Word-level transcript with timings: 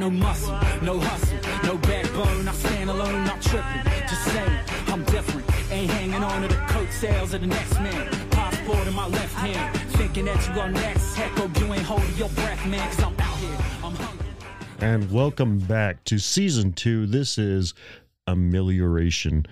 no 0.00 0.08
muscle, 0.08 0.58
no 0.80 0.98
hustle, 0.98 1.38
no 1.62 1.76
backbone. 1.76 2.48
I 2.48 2.52
stand 2.52 2.88
alone, 2.88 3.24
not 3.24 3.42
tripping. 3.42 3.82
Just 4.08 4.24
saying, 4.24 4.58
I'm 4.86 5.04
different. 5.04 5.46
Ain't 5.70 5.90
hanging 5.90 6.24
on 6.24 6.42
to 6.42 6.48
the 6.48 6.54
coattails 6.68 7.34
of 7.34 7.42
the 7.42 7.46
next 7.46 7.74
man. 7.80 8.08
Passport 8.30 8.86
in 8.86 8.94
my 8.94 9.06
left 9.06 9.34
hand, 9.34 9.78
thinking 9.90 10.24
that 10.24 10.40
you 10.48 10.60
are 10.60 10.70
next. 10.70 11.14
Heck, 11.14 11.32
hope 11.32 11.54
you 11.60 11.66
ain't 11.74 11.82
holding 11.82 12.16
your 12.16 12.30
breath, 12.30 12.66
man, 12.66 12.88
cause 12.90 13.04
I'm. 13.04 13.19
And 14.80 15.12
welcome 15.12 15.58
back 15.58 16.04
to 16.04 16.18
season 16.18 16.72
two. 16.72 17.04
This 17.04 17.36
is 17.36 17.74
Amelioration. 18.26 19.44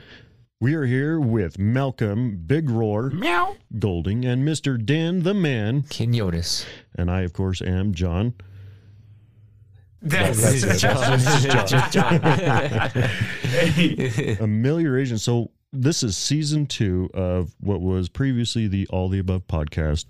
We 0.58 0.74
are 0.74 0.86
here 0.86 1.20
with 1.20 1.58
Malcolm, 1.58 2.42
Big 2.46 2.70
Roar, 2.70 3.10
Meow. 3.10 3.54
Golding, 3.78 4.24
and 4.24 4.48
Mr. 4.48 4.82
Dan 4.82 5.24
the 5.24 5.34
Man. 5.34 5.82
Quinones. 5.82 6.64
And 6.96 7.10
I, 7.10 7.20
of 7.20 7.34
course, 7.34 7.60
am 7.60 7.92
John. 7.92 8.32
That's, 10.00 10.62
That's 10.62 10.64
it. 10.64 10.78
John. 10.78 11.20
John. 11.90 12.20
Amelioration. 14.40 15.18
So 15.18 15.50
this 15.74 16.02
is 16.02 16.16
season 16.16 16.64
two 16.66 17.10
of 17.12 17.54
what 17.60 17.82
was 17.82 18.08
previously 18.08 18.66
the 18.66 18.86
All 18.88 19.10
the 19.10 19.18
Above 19.18 19.46
podcast. 19.46 20.06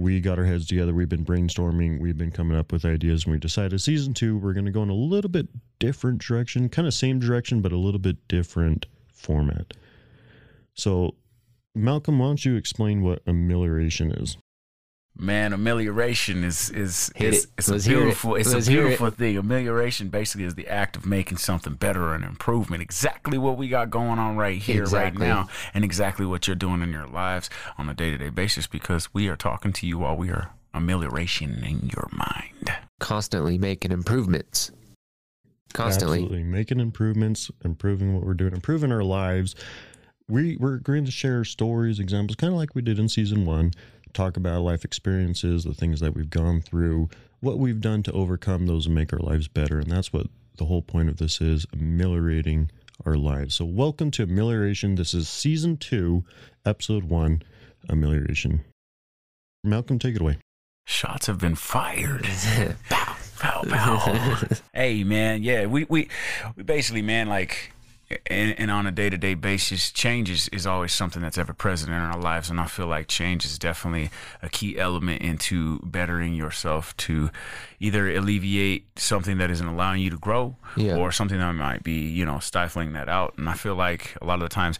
We 0.00 0.20
got 0.22 0.38
our 0.38 0.46
heads 0.46 0.66
together. 0.66 0.94
We've 0.94 1.10
been 1.10 1.26
brainstorming. 1.26 2.00
We've 2.00 2.16
been 2.16 2.30
coming 2.30 2.56
up 2.56 2.72
with 2.72 2.86
ideas, 2.86 3.24
and 3.24 3.32
we 3.32 3.38
decided 3.38 3.78
season 3.82 4.14
two 4.14 4.38
we're 4.38 4.54
going 4.54 4.64
to 4.64 4.70
go 4.70 4.82
in 4.82 4.88
a 4.88 4.94
little 4.94 5.28
bit 5.28 5.48
different 5.78 6.22
direction, 6.22 6.70
kind 6.70 6.88
of 6.88 6.94
same 6.94 7.18
direction, 7.18 7.60
but 7.60 7.70
a 7.70 7.76
little 7.76 8.00
bit 8.00 8.16
different 8.26 8.86
format. 9.12 9.74
So, 10.72 11.16
Malcolm, 11.74 12.18
why 12.18 12.28
don't 12.28 12.42
you 12.42 12.56
explain 12.56 13.02
what 13.02 13.20
amelioration 13.26 14.10
is? 14.10 14.38
Man, 15.20 15.52
amelioration 15.52 16.44
is 16.44 16.70
is 16.70 17.12
Hit 17.14 17.34
is 17.34 17.44
it. 17.44 17.50
it's 17.58 17.68
Let's 17.68 17.86
a 17.86 17.90
hear 17.90 17.98
it. 17.98 18.02
beautiful 18.02 18.34
it's 18.36 18.52
Let's 18.54 18.68
a 18.68 18.70
hear 18.70 18.80
it. 18.80 18.84
beautiful 18.86 19.10
thing. 19.10 19.36
Amelioration 19.36 20.08
basically 20.08 20.46
is 20.46 20.54
the 20.54 20.66
act 20.68 20.96
of 20.96 21.04
making 21.04 21.36
something 21.38 21.74
better 21.74 22.14
and 22.14 22.24
improvement. 22.24 22.82
Exactly 22.82 23.36
what 23.36 23.58
we 23.58 23.68
got 23.68 23.90
going 23.90 24.18
on 24.18 24.36
right 24.36 24.56
here, 24.60 24.82
Exactly. 24.82 25.20
right 25.20 25.28
now, 25.28 25.48
and 25.74 25.84
exactly 25.84 26.24
what 26.24 26.46
you're 26.46 26.56
doing 26.56 26.80
in 26.82 26.90
your 26.90 27.06
lives 27.06 27.50
on 27.76 27.88
a 27.88 27.94
day 27.94 28.10
to 28.10 28.18
day 28.18 28.30
basis. 28.30 28.66
Because 28.66 29.12
we 29.12 29.28
are 29.28 29.36
talking 29.36 29.72
to 29.74 29.86
you 29.86 29.98
while 29.98 30.16
we 30.16 30.30
are 30.30 30.52
amelioration 30.72 31.62
in 31.64 31.88
your 31.94 32.08
mind. 32.12 32.72
Constantly 32.98 33.58
making 33.58 33.92
improvements. 33.92 34.70
Constantly. 35.72 36.18
Absolutely. 36.20 36.44
Making 36.44 36.80
improvements, 36.80 37.50
improving 37.64 38.14
what 38.14 38.24
we're 38.24 38.34
doing, 38.34 38.52
improving 38.54 38.90
our 38.90 39.04
lives. 39.04 39.54
We, 40.28 40.56
we're 40.56 40.78
going 40.78 41.04
to 41.04 41.10
share 41.10 41.44
stories, 41.44 41.98
examples, 41.98 42.36
kind 42.36 42.52
of 42.52 42.58
like 42.58 42.74
we 42.74 42.82
did 42.82 42.98
in 43.00 43.08
season 43.08 43.44
one, 43.46 43.72
talk 44.12 44.36
about 44.36 44.62
life 44.62 44.84
experiences, 44.84 45.64
the 45.64 45.74
things 45.74 46.00
that 46.00 46.14
we've 46.14 46.30
gone 46.30 46.60
through, 46.60 47.08
what 47.40 47.58
we've 47.58 47.80
done 47.80 48.02
to 48.04 48.12
overcome 48.12 48.66
those 48.66 48.86
and 48.86 48.94
make 48.94 49.12
our 49.12 49.18
lives 49.18 49.48
better. 49.48 49.78
And 49.78 49.90
that's 49.90 50.12
what 50.12 50.26
the 50.56 50.66
whole 50.66 50.82
point 50.82 51.08
of 51.08 51.16
this 51.16 51.40
is 51.40 51.66
ameliorating 51.72 52.70
our 53.06 53.16
lives. 53.16 53.54
So, 53.54 53.64
welcome 53.64 54.10
to 54.12 54.24
Amelioration. 54.24 54.94
This 54.94 55.14
is 55.14 55.28
season 55.28 55.76
two, 55.76 56.24
episode 56.66 57.04
one, 57.04 57.42
Amelioration. 57.88 58.62
Malcolm, 59.64 59.98
take 59.98 60.16
it 60.16 60.20
away. 60.20 60.38
Shots 60.86 61.26
have 61.26 61.38
been 61.38 61.54
fired. 61.54 62.24
pow, 62.88 63.16
pow, 63.38 63.62
pow. 63.62 64.38
hey 64.74 65.04
man, 65.04 65.42
yeah, 65.42 65.66
we 65.66 65.84
we 65.84 66.08
we 66.56 66.62
basically 66.62 67.02
man 67.02 67.28
like. 67.28 67.72
And, 68.26 68.58
and 68.58 68.70
on 68.72 68.86
a 68.86 68.90
day 68.90 69.08
to 69.08 69.16
day 69.16 69.34
basis, 69.34 69.92
change 69.92 70.30
is, 70.30 70.48
is 70.48 70.66
always 70.66 70.92
something 70.92 71.22
that's 71.22 71.38
ever 71.38 71.52
present 71.52 71.92
in 71.92 71.98
our 71.98 72.18
lives. 72.18 72.50
And 72.50 72.58
I 72.58 72.66
feel 72.66 72.86
like 72.88 73.06
change 73.06 73.44
is 73.44 73.58
definitely 73.58 74.10
a 74.42 74.48
key 74.48 74.78
element 74.78 75.22
into 75.22 75.78
bettering 75.84 76.34
yourself 76.34 76.96
to 76.98 77.30
either 77.78 78.10
alleviate 78.14 78.98
something 78.98 79.38
that 79.38 79.50
isn't 79.50 79.66
allowing 79.66 80.02
you 80.02 80.10
to 80.10 80.18
grow 80.18 80.56
Yeah. 80.76 80.96
or 80.96 81.12
something 81.12 81.38
that 81.38 81.52
might 81.52 81.84
be, 81.84 82.00
you 82.08 82.24
know, 82.24 82.40
stifling 82.40 82.94
that 82.94 83.08
out. 83.08 83.34
And 83.38 83.48
I 83.48 83.54
feel 83.54 83.76
like 83.76 84.16
a 84.20 84.24
lot 84.24 84.34
of 84.34 84.40
the 84.40 84.48
times 84.48 84.78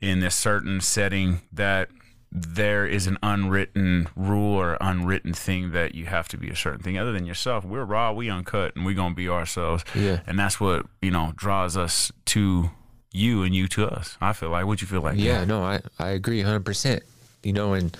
in 0.00 0.20
this 0.20 0.34
certain 0.34 0.80
setting 0.80 1.42
that 1.52 1.90
there 2.34 2.86
is 2.86 3.06
an 3.06 3.18
unwritten 3.22 4.08
rule 4.16 4.56
or 4.56 4.78
unwritten 4.80 5.34
thing 5.34 5.72
that 5.72 5.94
you 5.94 6.06
have 6.06 6.28
to 6.28 6.38
be 6.38 6.48
a 6.48 6.56
certain 6.56 6.80
thing 6.80 6.96
other 6.96 7.12
than 7.12 7.26
yourself. 7.26 7.62
We're 7.62 7.84
raw, 7.84 8.12
we 8.12 8.30
uncut, 8.30 8.74
and 8.74 8.86
we're 8.86 8.94
gonna 8.94 9.14
be 9.14 9.28
ourselves. 9.28 9.84
Yeah. 9.94 10.20
And 10.26 10.38
that's 10.38 10.58
what, 10.58 10.86
you 11.02 11.10
know, 11.10 11.34
draws 11.36 11.76
us 11.76 12.10
to 12.26 12.70
you 13.12 13.42
and 13.42 13.54
you 13.54 13.68
to 13.68 13.86
us. 13.86 14.16
I 14.20 14.32
feel 14.32 14.48
like 14.48 14.64
what 14.64 14.80
you 14.80 14.86
feel 14.86 15.02
like. 15.02 15.18
yeah, 15.18 15.44
no, 15.44 15.62
I, 15.62 15.80
I 15.98 16.10
agree 16.10 16.42
100%. 16.42 17.00
You 17.42 17.52
know, 17.52 17.74
and 17.74 17.94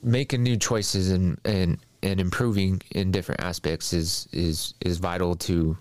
making 0.00 0.44
new 0.44 0.56
choices 0.56 1.10
and, 1.10 1.40
and, 1.44 1.78
and 2.04 2.20
improving 2.20 2.80
in 2.92 3.10
different 3.10 3.40
aspects 3.40 3.92
is, 3.92 4.28
is, 4.32 4.74
is 4.80 4.98
vital 4.98 5.34
to 5.36 5.76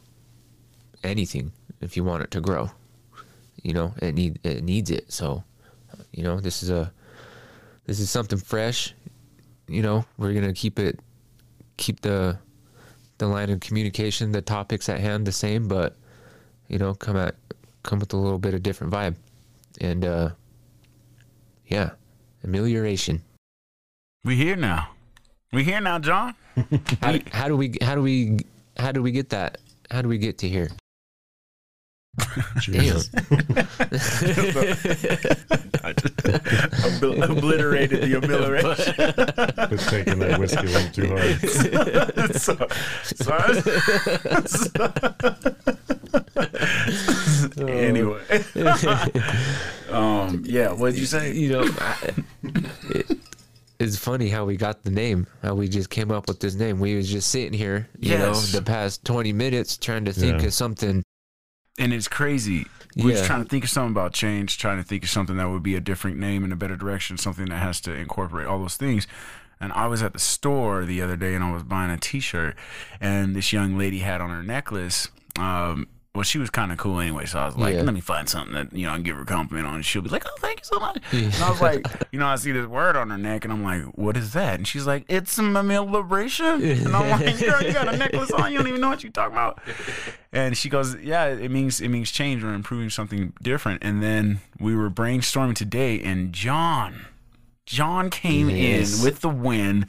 anything 1.04 1.52
if 1.82 1.96
you 1.96 2.04
want 2.04 2.24
it 2.24 2.32
to 2.32 2.42
grow. 2.42 2.72
You 3.62 3.74
know, 3.74 3.94
it 4.02 4.14
need 4.16 4.40
it 4.44 4.64
needs 4.64 4.92
it. 4.92 5.12
So, 5.12 5.44
you 6.14 6.24
know, 6.24 6.40
this 6.40 6.64
is 6.64 6.70
a 6.70 6.92
this 7.86 8.00
is 8.00 8.10
something 8.10 8.38
fresh. 8.38 8.94
You 9.68 9.82
know, 9.82 10.06
we're 10.18 10.34
gonna 10.34 10.54
keep 10.54 10.80
it 10.80 11.00
keep 11.78 12.02
the 12.02 12.38
the 13.18 13.28
line 13.28 13.50
of 13.50 13.60
communication, 13.60 14.32
the 14.32 14.42
topics 14.42 14.90
at 14.90 15.00
hand 15.00 15.26
the 15.26 15.32
same, 15.32 15.68
but 15.68 15.96
you 16.68 16.78
know, 16.78 16.94
come 16.94 17.18
at 17.18 17.36
come 17.82 18.00
with 18.00 18.14
a 18.14 18.18
little 18.18 18.40
bit 18.40 18.54
of 18.54 18.64
different 18.64 18.94
vibe. 18.94 19.16
And 19.82 20.06
uh 20.06 20.30
yeah, 21.68 21.92
amelioration. 22.44 23.24
We 24.24 24.36
here 24.36 24.56
now. 24.56 24.90
We 25.52 25.64
here 25.64 25.82
now, 25.82 26.00
John. 26.00 26.36
How, 27.02 27.20
how 27.32 27.48
do 27.48 27.58
we 27.58 27.76
how 27.82 27.96
do 27.96 28.02
we 28.02 28.40
how 28.78 28.92
do 28.92 29.02
we 29.02 29.12
get 29.12 29.30
that? 29.30 29.58
How 29.90 30.02
do 30.02 30.08
we 30.08 30.18
get 30.18 30.38
to 30.40 30.48
here? 30.48 30.70
Damn. 32.18 32.60
Jesus. 32.62 33.10
I 35.84 35.94
just 35.94 36.16
obl- 37.02 37.30
obliterated 37.30 38.04
the 38.04 38.18
amelioration. 38.18 38.94
Quit 39.68 39.80
taking 39.90 40.20
that 40.20 40.40
whiskey 40.40 40.60
a 40.60 40.70
little 40.70 40.92
too 40.92 41.08
hard. 41.08 41.40
so, 42.40 42.54
so- 47.56 47.64
anyway, 47.68 48.22
um, 49.90 50.44
yeah. 50.46 50.72
What 50.72 50.92
did 50.92 51.00
you 51.00 51.06
say? 51.06 51.34
you 51.34 51.50
know, 51.50 51.68
I, 51.80 52.14
it, 52.90 53.18
it's 53.80 53.98
funny 53.98 54.30
how 54.30 54.46
we 54.46 54.56
got 54.56 54.84
the 54.84 54.92
name. 54.92 55.28
How 55.42 55.56
we 55.56 55.68
just 55.68 55.90
came 55.90 56.12
up 56.12 56.28
with 56.28 56.40
this 56.40 56.54
name. 56.56 56.80
We 56.80 56.96
was 56.96 57.10
just 57.12 57.30
sitting 57.32 57.54
here, 57.54 57.88
you 58.00 58.12
Yes. 58.12 58.22
know, 58.54 58.60
the 58.60 58.64
past 58.66 59.04
twenty 59.04 59.34
minutes 59.34 59.78
trying 59.78 60.06
to 60.06 60.14
think 60.14 60.42
Yeah. 60.42 60.48
of 60.48 60.54
something. 60.54 61.03
And 61.78 61.92
it's 61.92 62.08
crazy. 62.08 62.68
We're 62.96 63.14
just 63.14 63.26
trying 63.26 63.44
to 63.44 63.50
think 63.50 63.64
of 63.64 63.70
something 63.72 63.92
about 63.92 64.14
change, 64.14 64.60
trying 64.60 64.78
to 64.78 64.84
think 64.84 65.04
of 65.04 65.10
something 65.10 65.38
that 65.38 65.50
would 65.50 65.64
be 65.64 65.76
a 65.76 65.82
different 65.82 66.18
name 66.18 66.44
in 66.44 66.52
a 66.52 66.56
better 66.56 66.76
direction, 66.76 67.18
something 67.18 67.48
that 67.48 67.58
has 67.58 67.82
to 67.82 67.94
incorporate 67.94 68.46
all 68.46 68.60
those 68.60 68.78
things. 68.78 69.08
And 69.60 69.74
I 69.74 69.88
was 69.88 70.04
at 70.04 70.14
the 70.14 70.20
store 70.20 70.86
the 70.86 71.02
other 71.02 71.16
day 71.16 71.34
and 71.34 71.44
I 71.44 71.52
was 71.52 71.64
buying 71.64 71.90
a 71.90 71.98
T-shirt, 71.98 72.56
and 73.02 73.36
this 73.36 73.52
young 73.52 73.78
lady 73.78 74.00
had 74.00 74.22
on 74.22 74.30
her 74.30 74.44
necklace. 74.44 75.08
Um, 75.40 75.88
well, 76.16 76.24
she 76.24 76.38
was 76.38 76.52
kind 76.52 76.72
of 76.72 76.78
cool 76.78 77.00
anyway, 77.00 77.26
so 77.26 77.40
I 77.40 77.46
was 77.48 77.56
like, 77.58 77.74
Yeah. 77.74 77.82
"Let 77.82 77.94
me 77.96 78.00
find 78.00 78.30
something 78.30 78.54
that 78.54 78.72
you 78.72 78.86
know, 78.86 78.92
I 78.92 78.96
can 78.98 79.04
give 79.04 79.16
her 79.16 79.24
a 79.24 79.26
compliment 79.26 79.66
on." 79.68 79.76
And 79.76 79.86
she'll 79.86 80.04
be 80.04 80.10
like, 80.10 80.24
"Oh, 80.28 80.36
thank 80.40 80.60
you 80.60 80.64
so 80.66 80.80
much." 80.80 81.02
And 81.12 81.34
I 81.36 81.50
was 81.50 81.60
like, 81.60 81.86
"You 82.12 82.20
know, 82.20 82.28
I 82.28 82.36
see 82.36 82.52
this 82.52 82.68
word 82.68 82.96
on 82.96 83.10
her 83.10 83.18
neck, 83.18 83.44
and 83.46 83.52
I'm 83.54 83.64
like, 83.64 83.84
what 83.98 84.16
is 84.16 84.34
that?" 84.34 84.56
And 84.56 84.68
she's 84.68 84.86
like, 84.86 85.06
"It's 85.10 85.32
some 85.32 85.56
amelioration." 85.58 86.46
And 86.64 86.96
I'm 86.96 87.10
like, 87.10 87.40
"Girl, 87.40 87.62
you 87.64 87.74
got 87.74 87.92
a 87.92 87.98
necklace 87.98 88.30
on, 88.32 88.52
you 88.52 88.60
don't 88.60 88.68
even 88.68 88.82
know 88.82 88.90
what 88.90 89.02
you're 89.04 89.12
talking 89.12 89.34
about." 89.34 89.60
And 90.36 90.58
she 90.58 90.68
goes, 90.68 90.96
"Yeah, 90.96 91.26
it 91.28 91.52
means 91.52 91.80
it 91.80 91.90
means 91.90 92.10
change 92.12 92.44
or 92.44 92.54
improving 92.56 92.90
something 92.90 93.34
different." 93.42 93.84
And 93.84 94.02
then 94.02 94.40
we 94.60 94.76
were 94.76 94.90
brainstorming 94.90 95.54
today, 95.56 96.02
and 96.02 96.34
John, 96.34 97.06
John 97.68 98.10
came 98.10 98.50
Yes. 98.50 98.98
in 99.00 99.04
with 99.06 99.22
the 99.22 99.30
win, 99.30 99.86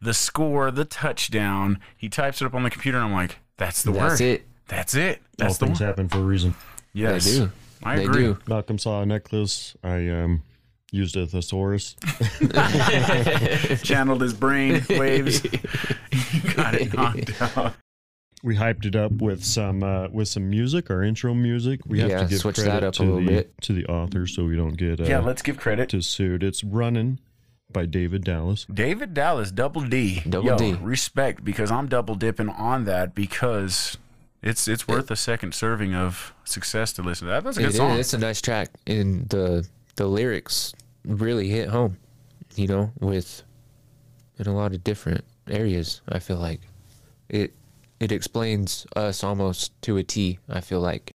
the 0.00 0.14
score, 0.14 0.70
the 0.70 0.84
touchdown. 0.84 1.80
He 1.96 2.08
types 2.08 2.40
it 2.40 2.44
up 2.46 2.54
on 2.54 2.62
the 2.62 2.70
computer, 2.70 2.98
and 2.98 3.06
I'm 3.08 3.12
like, 3.12 3.38
"That's 3.56 3.82
the 3.82 3.90
That's 3.92 4.20
word. 4.20 4.24
it. 4.24 4.46
That's 4.76 4.94
it. 4.94 5.18
All 5.18 5.24
That's 5.36 5.58
the 5.58 5.66
things 5.66 5.80
one." 5.80 5.86
happen 5.86 6.08
for 6.08 6.18
a 6.18 6.22
reason. 6.22 6.54
Yes, 6.94 7.24
They 7.24 7.38
do. 7.38 7.52
I 7.82 7.96
they 7.96 8.04
agree. 8.04 8.22
do. 8.24 8.38
Malcolm 8.46 8.78
saw 8.78 9.02
a 9.02 9.06
necklace. 9.06 9.76
I 9.84 10.08
um 10.08 10.42
used 10.90 11.16
a 11.16 11.26
thesaurus. 11.26 11.96
Channeled 13.82 14.20
his 14.22 14.34
brain 14.34 14.84
waves. 14.90 15.40
got 16.54 16.74
it 16.74 16.92
knocked 16.94 17.40
out. 17.56 17.74
We 18.44 18.56
hyped 18.56 18.84
it 18.86 18.96
up 18.96 19.12
with 19.12 19.44
some 19.44 19.82
uh, 19.82 20.08
with 20.08 20.28
some 20.28 20.50
music, 20.50 20.90
our 20.90 21.02
intro 21.02 21.32
music. 21.34 21.80
We 21.86 22.00
have 22.00 22.10
Yeah, 22.10 22.22
to 22.22 22.26
give 22.28 22.38
switch 22.40 22.56
credit 22.56 22.70
that 22.80 22.84
up 22.84 22.94
to 22.94 23.02
a 23.02 23.04
little 23.04 23.20
the 23.20 23.26
bit. 23.26 23.60
to 23.62 23.72
the 23.72 23.86
author 23.86 24.26
so 24.26 24.44
we 24.44 24.56
don't 24.56 24.76
get 24.76 25.00
uh, 25.00 25.04
Yeah, 25.04 25.20
let's 25.20 25.42
give 25.42 25.58
credit. 25.58 25.88
to 25.90 26.02
suit. 26.02 26.42
It's 26.42 26.64
running 26.64 27.20
by 27.72 27.86
David 27.86 28.24
Dallas. 28.24 28.66
David 28.72 29.14
Dallas, 29.14 29.50
double 29.52 29.82
D. 29.82 30.22
Double 30.28 30.46
Yo, 30.48 30.58
D. 30.58 30.72
Respect 30.74 31.44
because 31.44 31.70
I'm 31.70 31.86
double 31.86 32.16
dipping 32.16 32.48
on 32.48 32.84
that 32.84 33.14
because 33.14 33.96
it's 34.42 34.66
it's 34.68 34.86
worth 34.88 35.10
a 35.10 35.16
second 35.16 35.54
serving 35.54 35.94
of 35.94 36.34
success 36.44 36.92
to 36.94 37.02
listen 37.02 37.26
to 37.28 37.32
that. 37.34 37.44
That's 37.44 37.56
a 37.56 37.60
good 37.60 37.66
It 37.66 37.70
is. 37.70 37.76
song. 37.76 37.98
It's 37.98 38.14
a 38.14 38.18
nice 38.18 38.40
track, 38.40 38.70
and 38.86 39.28
the 39.28 39.66
the 39.96 40.06
lyrics 40.06 40.72
really 41.04 41.48
hit 41.48 41.68
home. 41.68 41.98
You 42.56 42.66
know, 42.66 42.92
with 43.00 43.42
in 44.38 44.46
a 44.46 44.54
lot 44.54 44.72
of 44.74 44.82
different 44.84 45.24
areas. 45.48 46.00
I 46.08 46.18
feel 46.18 46.36
like 46.38 46.60
it 47.28 47.54
it 48.00 48.10
explains 48.12 48.86
us 48.96 49.22
almost 49.24 49.80
to 49.82 49.96
a 49.96 50.02
T. 50.02 50.38
I 50.48 50.60
feel 50.60 50.80
like 50.80 51.10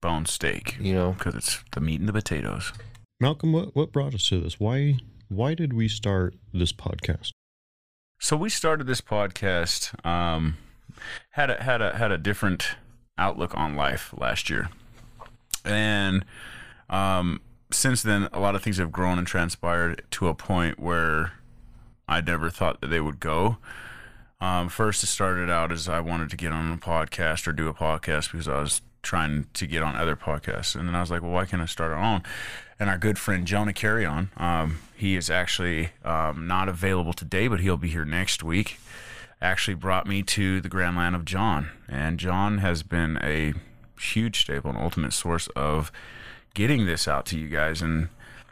Bone 0.00 0.26
steak. 0.26 0.76
you 0.80 0.94
know. 0.94 1.12
Because 1.12 1.34
it's 1.34 1.64
the 1.72 1.80
meat 1.80 2.00
and 2.00 2.08
the 2.08 2.12
potatoes. 2.12 2.72
Malcolm, 3.20 3.52
what, 3.52 3.76
what 3.76 3.92
brought 3.92 4.14
us 4.14 4.28
to 4.30 4.40
this? 4.40 4.58
Why 4.58 4.96
why 5.28 5.54
did 5.54 5.72
we 5.72 5.86
start 5.88 6.34
this 6.52 6.72
podcast? 6.72 7.30
So 8.20 8.36
we 8.36 8.48
started 8.48 8.86
this 8.86 9.00
podcast. 9.00 9.94
Um, 10.06 10.56
had 11.30 11.50
a 11.50 11.62
had 11.62 11.82
a 11.82 11.96
had 11.96 12.12
a 12.12 12.18
different 12.18 12.76
outlook 13.18 13.56
on 13.56 13.76
life 13.76 14.14
last 14.16 14.50
year, 14.50 14.70
and 15.64 16.24
um, 16.90 17.40
since 17.70 18.02
then, 18.02 18.28
a 18.32 18.40
lot 18.40 18.54
of 18.54 18.62
things 18.62 18.78
have 18.78 18.92
grown 18.92 19.18
and 19.18 19.26
transpired 19.26 20.02
to 20.12 20.28
a 20.28 20.34
point 20.34 20.78
where 20.78 21.32
I 22.08 22.20
never 22.20 22.50
thought 22.50 22.80
that 22.80 22.88
they 22.88 23.00
would 23.00 23.20
go. 23.20 23.56
Um, 24.40 24.68
first, 24.68 25.02
it 25.02 25.06
started 25.06 25.48
out 25.50 25.70
as 25.70 25.88
I 25.88 26.00
wanted 26.00 26.30
to 26.30 26.36
get 26.36 26.52
on 26.52 26.72
a 26.72 26.76
podcast 26.76 27.46
or 27.46 27.52
do 27.52 27.68
a 27.68 27.74
podcast 27.74 28.32
because 28.32 28.48
I 28.48 28.60
was 28.60 28.82
trying 29.02 29.46
to 29.54 29.66
get 29.66 29.82
on 29.82 29.96
other 29.96 30.16
podcasts, 30.16 30.74
and 30.74 30.88
then 30.88 30.94
I 30.94 31.00
was 31.00 31.10
like, 31.10 31.22
well, 31.22 31.32
why 31.32 31.44
can't 31.44 31.62
I 31.62 31.66
start 31.66 31.92
our 31.92 32.02
own? 32.02 32.22
And 32.78 32.90
our 32.90 32.98
good 32.98 33.18
friend 33.18 33.46
Jonah 33.46 33.72
Carrion, 33.72 34.30
um, 34.36 34.80
he 34.96 35.16
is 35.16 35.30
actually 35.30 35.90
um, 36.04 36.46
not 36.46 36.68
available 36.68 37.12
today, 37.12 37.46
but 37.46 37.60
he'll 37.60 37.76
be 37.76 37.88
here 37.88 38.04
next 38.04 38.42
week. 38.42 38.78
Actually, 39.42 39.74
brought 39.74 40.06
me 40.06 40.22
to 40.22 40.60
the 40.60 40.68
Grand 40.68 40.96
Land 40.96 41.16
of 41.16 41.24
John, 41.24 41.70
and 41.88 42.16
John 42.16 42.58
has 42.58 42.84
been 42.84 43.18
a 43.22 43.52
huge 44.00 44.40
staple 44.42 44.70
and 44.70 44.78
ultimate 44.78 45.12
source 45.12 45.48
of 45.48 45.90
getting 46.54 46.86
this 46.86 47.08
out 47.08 47.26
to 47.26 47.38
you 47.38 47.48
guys. 47.48 47.82
And 47.82 48.08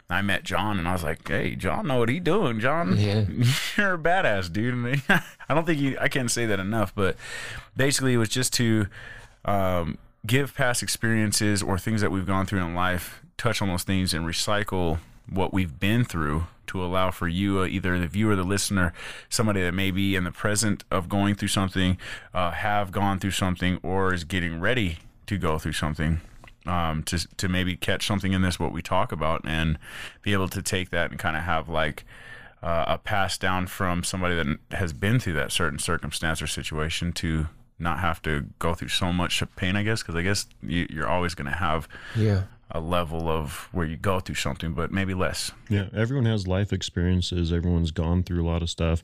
I 0.09 0.21
met 0.21 0.43
John, 0.43 0.77
and 0.77 0.89
I 0.89 0.91
was 0.91 1.03
like, 1.03 1.25
"Hey, 1.25 1.55
John, 1.55 1.87
know 1.87 1.99
what 1.99 2.09
he 2.09 2.19
doing, 2.19 2.59
John? 2.59 2.97
Yeah. 2.97 3.23
You're 3.77 3.93
a 3.93 3.97
badass, 3.97 4.51
dude." 4.51 4.73
And 4.73 5.01
I 5.47 5.53
don't 5.53 5.65
think 5.65 5.79
you, 5.79 5.97
I 5.97 6.09
can't 6.09 6.29
say 6.29 6.45
that 6.45 6.59
enough, 6.59 6.93
but 6.93 7.15
basically, 7.77 8.13
it 8.13 8.17
was 8.17 8.27
just 8.27 8.51
to 8.55 8.87
um, 9.45 9.97
give 10.27 10.53
past 10.53 10.83
experiences 10.83 11.63
or 11.63 11.77
things 11.77 12.01
that 12.01 12.11
we've 12.11 12.27
gone 12.27 12.45
through 12.45 12.59
in 12.59 12.75
life, 12.75 13.21
touch 13.37 13.61
on 13.61 13.69
those 13.69 13.83
things, 13.83 14.13
and 14.13 14.25
recycle 14.25 14.99
what 15.29 15.53
we've 15.53 15.79
been 15.79 16.03
through 16.03 16.47
to 16.67 16.83
allow 16.83 17.11
for 17.11 17.27
you, 17.27 17.59
uh, 17.59 17.65
either 17.65 17.99
the 17.99 18.07
viewer, 18.07 18.35
the 18.35 18.43
listener, 18.43 18.93
somebody 19.29 19.61
that 19.61 19.73
may 19.73 19.91
be 19.91 20.15
in 20.15 20.23
the 20.23 20.31
present 20.31 20.83
of 20.89 21.09
going 21.09 21.35
through 21.35 21.49
something, 21.49 21.97
uh, 22.33 22.51
have 22.51 22.91
gone 22.91 23.19
through 23.19 23.31
something, 23.31 23.77
or 23.83 24.13
is 24.13 24.23
getting 24.23 24.59
ready 24.59 24.99
to 25.27 25.37
go 25.37 25.59
through 25.59 25.73
something. 25.73 26.21
Um, 26.67 27.01
to 27.03 27.27
to 27.37 27.49
maybe 27.49 27.75
catch 27.75 28.05
something 28.05 28.33
in 28.33 28.43
this 28.43 28.59
what 28.59 28.71
we 28.71 28.83
talk 28.83 29.11
about 29.11 29.41
and 29.45 29.79
be 30.21 30.31
able 30.31 30.47
to 30.49 30.61
take 30.61 30.91
that 30.91 31.09
and 31.09 31.19
kind 31.19 31.35
of 31.35 31.41
have 31.41 31.67
like 31.67 32.05
uh, 32.61 32.85
a 32.87 32.97
pass 32.99 33.37
down 33.37 33.65
from 33.65 34.03
somebody 34.03 34.35
that 34.35 34.59
has 34.71 34.93
been 34.93 35.19
through 35.19 35.33
that 35.33 35.51
certain 35.51 35.79
circumstance 35.79 36.39
or 36.39 36.45
situation 36.45 37.13
to 37.13 37.47
not 37.79 37.99
have 37.99 38.21
to 38.21 38.45
go 38.59 38.73
through 38.75 38.89
so 38.89 39.11
much 39.11 39.43
pain, 39.55 39.75
I 39.75 39.83
guess, 39.83 40.03
because 40.03 40.15
I 40.15 40.21
guess 40.21 40.45
you, 40.61 40.87
you're 40.89 41.07
always 41.07 41.33
going 41.33 41.51
to 41.51 41.57
have 41.57 41.87
Yeah. 42.15 42.43
A 42.73 42.79
level 42.79 43.27
of 43.27 43.67
where 43.71 43.85
you 43.85 43.97
go 43.97 44.19
through 44.19 44.35
something, 44.35 44.73
but 44.73 44.91
maybe 44.91 45.13
less. 45.13 45.51
Yeah, 45.69 45.87
everyone 45.95 46.25
has 46.25 46.47
life 46.47 46.71
experiences. 46.73 47.51
Everyone's 47.51 47.91
gone 47.91 48.23
through 48.23 48.43
a 48.43 48.47
lot 48.47 48.61
of 48.61 48.69
stuff. 48.69 49.03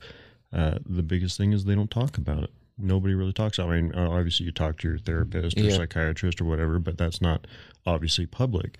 Uh, 0.52 0.78
the 0.86 1.02
biggest 1.02 1.36
thing 1.36 1.52
is 1.52 1.64
they 1.64 1.74
don't 1.74 1.90
talk 1.90 2.16
about 2.16 2.42
it. 2.44 2.50
Nobody 2.78 3.14
really 3.14 3.32
talks. 3.32 3.58
about 3.58 3.70
it. 3.70 3.72
I 3.76 3.80
mean, 3.82 3.94
uh, 3.94 4.08
obviously, 4.10 4.46
you 4.46 4.52
talk 4.52 4.78
to 4.78 4.88
your 4.88 4.98
therapist 4.98 5.58
or 5.58 5.62
Yeah. 5.64 5.76
psychiatrist 5.76 6.40
or 6.40 6.44
whatever, 6.44 6.78
but 6.78 6.96
that's 6.96 7.20
not 7.20 7.46
obviously 7.84 8.24
public. 8.26 8.78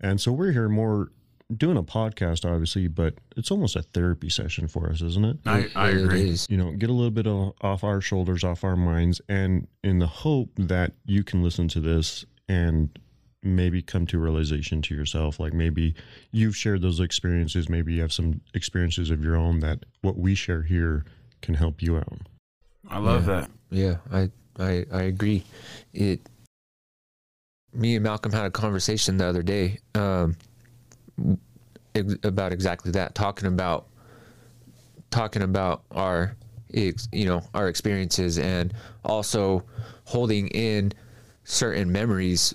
And 0.00 0.20
so 0.20 0.32
we're 0.32 0.52
here 0.52 0.68
more 0.68 1.10
doing 1.56 1.76
a 1.76 1.82
podcast, 1.82 2.44
obviously, 2.44 2.88
but 2.88 3.14
it's 3.36 3.52
almost 3.52 3.76
a 3.76 3.82
therapy 3.82 4.28
session 4.28 4.66
for 4.66 4.90
us, 4.90 5.00
isn't 5.00 5.24
it? 5.24 5.36
I, 5.46 5.68
I 5.76 5.90
agree. 5.90 6.36
you 6.48 6.56
know, 6.56 6.72
get 6.72 6.90
a 6.90 6.92
little 6.92 7.12
bit 7.12 7.28
of, 7.28 7.52
off 7.60 7.84
our 7.84 8.00
shoulders, 8.00 8.42
off 8.42 8.64
our 8.64 8.74
minds, 8.76 9.20
and 9.28 9.68
in 9.84 10.00
the 10.00 10.08
hope 10.08 10.50
that 10.56 10.92
you 11.06 11.22
can 11.22 11.44
listen 11.44 11.68
to 11.68 11.80
this 11.80 12.24
and 12.48 12.98
maybe 13.54 13.80
come 13.82 14.06
to 14.06 14.18
realization 14.18 14.82
to 14.82 14.94
yourself. 14.94 15.38
Like 15.38 15.52
maybe 15.52 15.94
you've 16.32 16.56
shared 16.56 16.82
those 16.82 17.00
experiences, 17.00 17.68
maybe 17.68 17.94
you 17.94 18.02
have 18.02 18.12
some 18.12 18.40
experiences 18.54 19.10
of 19.10 19.22
your 19.22 19.36
own 19.36 19.60
that 19.60 19.84
what 20.02 20.18
we 20.18 20.34
share 20.34 20.62
here 20.62 21.04
can 21.42 21.54
help 21.54 21.82
you 21.82 21.96
out. 21.96 22.18
I 22.88 22.98
love 22.98 23.26
Yeah. 23.26 23.40
that. 23.40 23.50
Yeah, 23.70 23.96
I, 24.12 24.30
I 24.58 24.86
I 24.92 25.02
agree. 25.02 25.44
It. 25.92 26.28
Me 27.72 27.96
and 27.96 28.04
Malcolm 28.04 28.32
had 28.32 28.46
a 28.46 28.50
conversation 28.50 29.18
the 29.18 29.26
other 29.26 29.42
day 29.42 29.78
um, 29.94 30.36
ex- 31.94 32.16
about 32.22 32.52
exactly 32.52 32.90
that, 32.92 33.14
talking 33.14 33.48
about 33.48 33.88
talking 35.10 35.42
about 35.42 35.82
our 35.90 36.36
ex, 36.74 37.08
you 37.12 37.26
know 37.26 37.42
our 37.54 37.68
experiences 37.68 38.38
and 38.38 38.72
also 39.04 39.62
holding 40.04 40.48
in 40.48 40.92
certain 41.44 41.90
memories, 41.92 42.54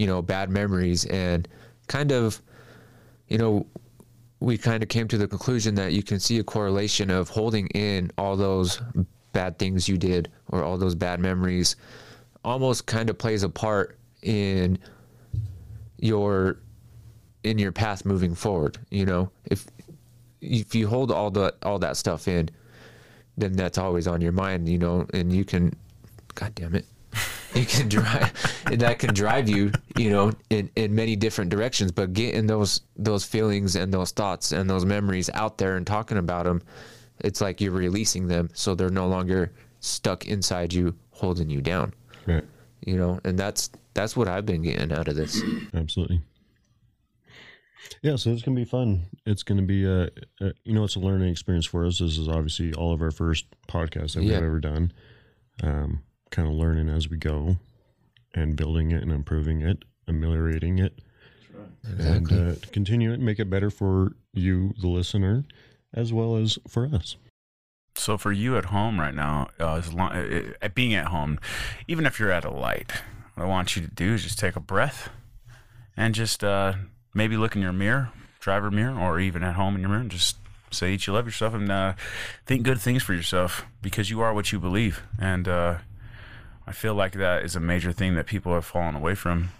you 0.00 0.06
know, 0.06 0.22
bad 0.22 0.48
memories, 0.48 1.04
and 1.04 1.46
kind 1.86 2.10
of, 2.10 2.40
you 3.28 3.36
know, 3.36 3.66
we 4.40 4.56
kind 4.56 4.82
of 4.82 4.88
came 4.88 5.06
to 5.08 5.18
the 5.18 5.28
conclusion 5.28 5.74
that 5.74 5.92
you 5.92 6.02
can 6.02 6.18
see 6.18 6.38
a 6.38 6.42
correlation 6.42 7.10
of 7.10 7.28
holding 7.28 7.66
in 7.68 8.10
all 8.16 8.34
those 8.34 8.80
bad 9.32 9.58
things 9.58 9.90
you 9.90 9.98
did 9.98 10.30
or 10.48 10.64
all 10.64 10.78
those 10.78 10.94
bad 10.94 11.20
memories 11.20 11.76
almost 12.46 12.86
kind 12.86 13.10
of 13.10 13.18
plays 13.18 13.42
a 13.42 13.48
part 13.50 13.98
in 14.22 14.78
your 15.98 16.58
in 17.44 17.58
your 17.58 17.70
path 17.70 18.06
moving 18.06 18.34
forward 18.34 18.78
you 18.90 19.04
know? 19.04 19.30
If 19.44 19.66
if 20.40 20.74
you 20.74 20.88
hold 20.88 21.12
all 21.12 21.30
the 21.30 21.54
all 21.62 21.78
that 21.80 21.98
stuff 21.98 22.26
in 22.26 22.48
then 23.36 23.52
that's 23.52 23.76
always 23.76 24.06
on 24.06 24.22
your 24.22 24.32
mind 24.32 24.66
you 24.66 24.78
know? 24.78 25.06
And 25.12 25.30
you 25.30 25.44
can 25.44 25.74
god 26.34 26.54
damn 26.54 26.74
it 26.74 26.86
you 27.54 27.64
can 27.66 27.88
drive 27.88 28.32
that 28.78 28.98
can 28.98 29.12
drive 29.14 29.48
you 29.48 29.72
you 29.96 30.10
know 30.10 30.32
in 30.50 30.70
in 30.76 30.94
many 30.94 31.16
different 31.16 31.50
directions 31.50 31.90
but 31.92 32.12
getting 32.12 32.46
those 32.46 32.82
those 32.96 33.24
feelings 33.24 33.76
and 33.76 33.92
those 33.92 34.10
thoughts 34.12 34.52
and 34.52 34.68
those 34.70 34.84
memories 34.84 35.28
out 35.34 35.58
there 35.58 35.76
and 35.76 35.86
talking 35.86 36.18
about 36.18 36.44
them 36.44 36.62
it's 37.24 37.40
like 37.40 37.60
you're 37.60 37.72
releasing 37.72 38.28
them 38.28 38.48
so 38.54 38.74
they're 38.74 38.90
no 38.90 39.06
longer 39.08 39.52
stuck 39.80 40.26
inside 40.26 40.72
you 40.72 40.94
holding 41.10 41.50
you 41.50 41.60
down 41.60 41.92
Right. 42.26 42.44
you 42.86 42.96
know 42.96 43.18
and 43.24 43.38
that's 43.38 43.70
that's 43.94 44.16
what 44.16 44.28
i've 44.28 44.46
been 44.46 44.62
getting 44.62 44.92
out 44.92 45.08
of 45.08 45.16
this 45.16 45.42
Absolutely. 45.74 46.22
Yeah, 48.02 48.16
so 48.16 48.30
it's 48.30 48.42
gonna 48.42 48.56
be 48.56 48.64
fun. 48.64 49.06
It's 49.26 49.42
gonna 49.42 49.62
be 49.62 49.84
a, 49.84 50.04
a 50.40 50.52
you 50.64 50.74
know, 50.74 50.84
it's 50.84 50.96
a 50.96 51.00
learning 51.00 51.30
experience 51.30 51.66
for 51.66 51.84
us. 51.86 51.98
This 51.98 52.18
is 52.18 52.28
obviously 52.28 52.72
all 52.74 52.92
of 52.92 53.02
our 53.02 53.10
first 53.10 53.46
podcast 53.68 54.14
that 54.14 54.20
we've 54.22 54.32
ever 54.32 54.60
done. 54.60 54.92
Um, 55.62 56.02
kind 56.30 56.48
of 56.48 56.54
learning 56.54 56.88
as 56.88 57.08
we 57.08 57.16
go, 57.16 57.56
and 58.34 58.56
building 58.56 58.90
it 58.90 59.02
and 59.02 59.12
improving 59.12 59.60
it, 59.60 59.84
ameliorating 60.06 60.78
it, 60.78 61.00
and 61.98 62.32
uh, 62.32 62.54
continue 62.72 63.10
it, 63.10 63.14
and 63.14 63.24
make 63.24 63.38
it 63.38 63.50
better 63.50 63.70
for 63.70 64.12
you, 64.32 64.74
the 64.80 64.88
listener, 64.88 65.44
as 65.94 66.12
well 66.12 66.36
as 66.36 66.58
for 66.68 66.86
us. 66.86 67.16
So 67.96 68.16
for 68.16 68.32
you 68.32 68.56
at 68.56 68.66
home 68.66 69.00
right 69.00 69.14
now, 69.14 69.48
uh, 69.58 69.74
as 69.74 69.92
long, 69.92 70.12
uh, 70.12 70.52
uh, 70.62 70.68
being 70.68 70.94
at 70.94 71.08
home, 71.08 71.38
even 71.88 72.06
if 72.06 72.18
you're 72.18 72.30
at 72.30 72.44
a 72.44 72.50
light, 72.50 72.92
what 73.34 73.44
I 73.44 73.46
want 73.46 73.76
you 73.76 73.82
to 73.82 73.88
do 73.88 74.14
is 74.14 74.22
just 74.22 74.38
take 74.38 74.56
a 74.56 74.60
breath 74.60 75.10
and 75.96 76.14
just 76.14 76.44
uh, 76.44 76.74
maybe 77.14 77.36
look 77.36 77.56
in 77.56 77.62
your 77.62 77.72
mirror, 77.72 78.10
driver 78.38 78.70
mirror, 78.70 78.98
or 78.98 79.18
even 79.20 79.42
at 79.42 79.56
home 79.56 79.74
in 79.74 79.80
your 79.80 79.90
mirror, 79.90 80.02
and 80.02 80.10
just 80.10 80.36
say 80.70 80.92
that 80.92 81.06
you 81.06 81.12
love 81.12 81.26
yourself 81.26 81.52
and 81.52 81.70
uh, 81.70 81.94
think 82.46 82.62
good 82.62 82.80
things 82.80 83.02
for 83.02 83.12
yourself 83.12 83.66
because 83.82 84.08
you 84.08 84.20
are 84.20 84.32
what 84.32 84.52
you 84.52 84.60
believe. 84.60 85.02
And 85.18 85.48
uh, 85.48 85.78
I 86.66 86.72
feel 86.72 86.94
like 86.94 87.12
that 87.12 87.44
is 87.44 87.56
a 87.56 87.60
major 87.60 87.92
thing 87.92 88.14
that 88.14 88.26
people 88.26 88.54
have 88.54 88.64
fallen 88.64 88.94
away 88.94 89.14
from 89.14 89.50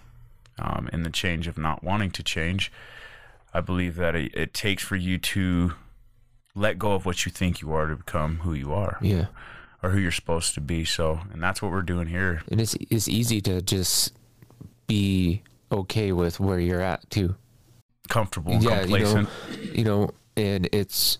um, 0.58 0.88
in 0.92 1.02
the 1.02 1.10
change 1.10 1.46
of 1.48 1.58
not 1.58 1.82
wanting 1.82 2.10
to 2.12 2.22
change. 2.22 2.70
I 3.52 3.60
believe 3.60 3.96
that 3.96 4.14
it, 4.14 4.34
it 4.34 4.54
takes 4.54 4.82
for 4.82 4.96
you 4.96 5.18
to 5.18 5.72
let 6.54 6.78
go 6.78 6.92
of 6.92 7.06
what 7.06 7.24
you 7.26 7.32
think 7.32 7.60
you 7.60 7.72
are 7.72 7.86
to 7.86 7.96
become 7.96 8.38
who 8.38 8.52
you 8.54 8.72
are 8.72 8.98
yeah 9.00 9.26
or 9.82 9.90
who 9.90 9.98
you're 9.98 10.10
supposed 10.12 10.52
to 10.54 10.60
be. 10.60 10.84
So, 10.84 11.20
and 11.32 11.42
that's 11.42 11.62
what 11.62 11.70
we're 11.70 11.82
doing 11.82 12.06
here. 12.08 12.42
and 12.50 12.60
it's 12.60 12.76
it's 12.90 13.08
easy 13.08 13.40
to 13.42 13.62
just 13.62 14.12
be 14.86 15.42
okay 15.72 16.12
with 16.12 16.38
where 16.40 16.58
you're 16.60 16.80
at 16.82 17.08
too 17.10 17.34
Comfortable 18.08 18.52
and 18.52 18.62
yeah 18.62 18.80
complacent. 18.80 19.28
you 19.48 19.56
know 19.56 19.72
you 19.72 19.84
know 19.84 20.10
and 20.36 20.68
it's 20.72 21.18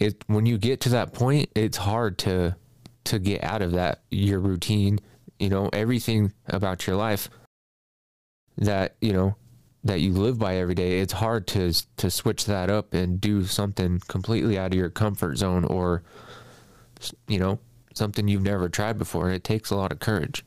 it 0.00 0.24
when 0.26 0.46
you 0.46 0.56
get 0.58 0.80
to 0.80 0.88
that 0.90 1.12
point 1.12 1.50
it's 1.54 1.76
hard 1.76 2.16
to 2.18 2.56
to 3.06 3.18
get 3.18 3.42
out 3.42 3.62
of 3.62 3.72
that 3.72 4.02
your 4.10 4.38
routine 4.38 4.98
you 5.38 5.48
know 5.48 5.68
everything 5.72 6.32
about 6.48 6.86
your 6.86 6.96
life 6.96 7.28
that 8.58 8.96
you 9.00 9.12
know 9.12 9.36
that 9.86 10.00
you 10.00 10.12
live 10.12 10.38
by 10.38 10.56
every 10.56 10.74
day, 10.74 11.00
it's 11.00 11.12
hard 11.12 11.46
to 11.48 11.72
to 11.96 12.10
switch 12.10 12.46
that 12.46 12.70
up 12.70 12.92
and 12.92 13.20
do 13.20 13.44
something 13.44 14.00
completely 14.08 14.58
out 14.58 14.72
of 14.72 14.78
your 14.78 14.90
comfort 14.90 15.38
zone 15.38 15.64
or 15.64 16.02
you 17.28 17.38
know, 17.38 17.58
something 17.94 18.26
you've 18.26 18.42
never 18.42 18.68
tried 18.68 18.98
before. 18.98 19.30
It 19.30 19.44
takes 19.44 19.70
a 19.70 19.76
lot 19.76 19.92
of 19.92 20.00
courage. 20.00 20.44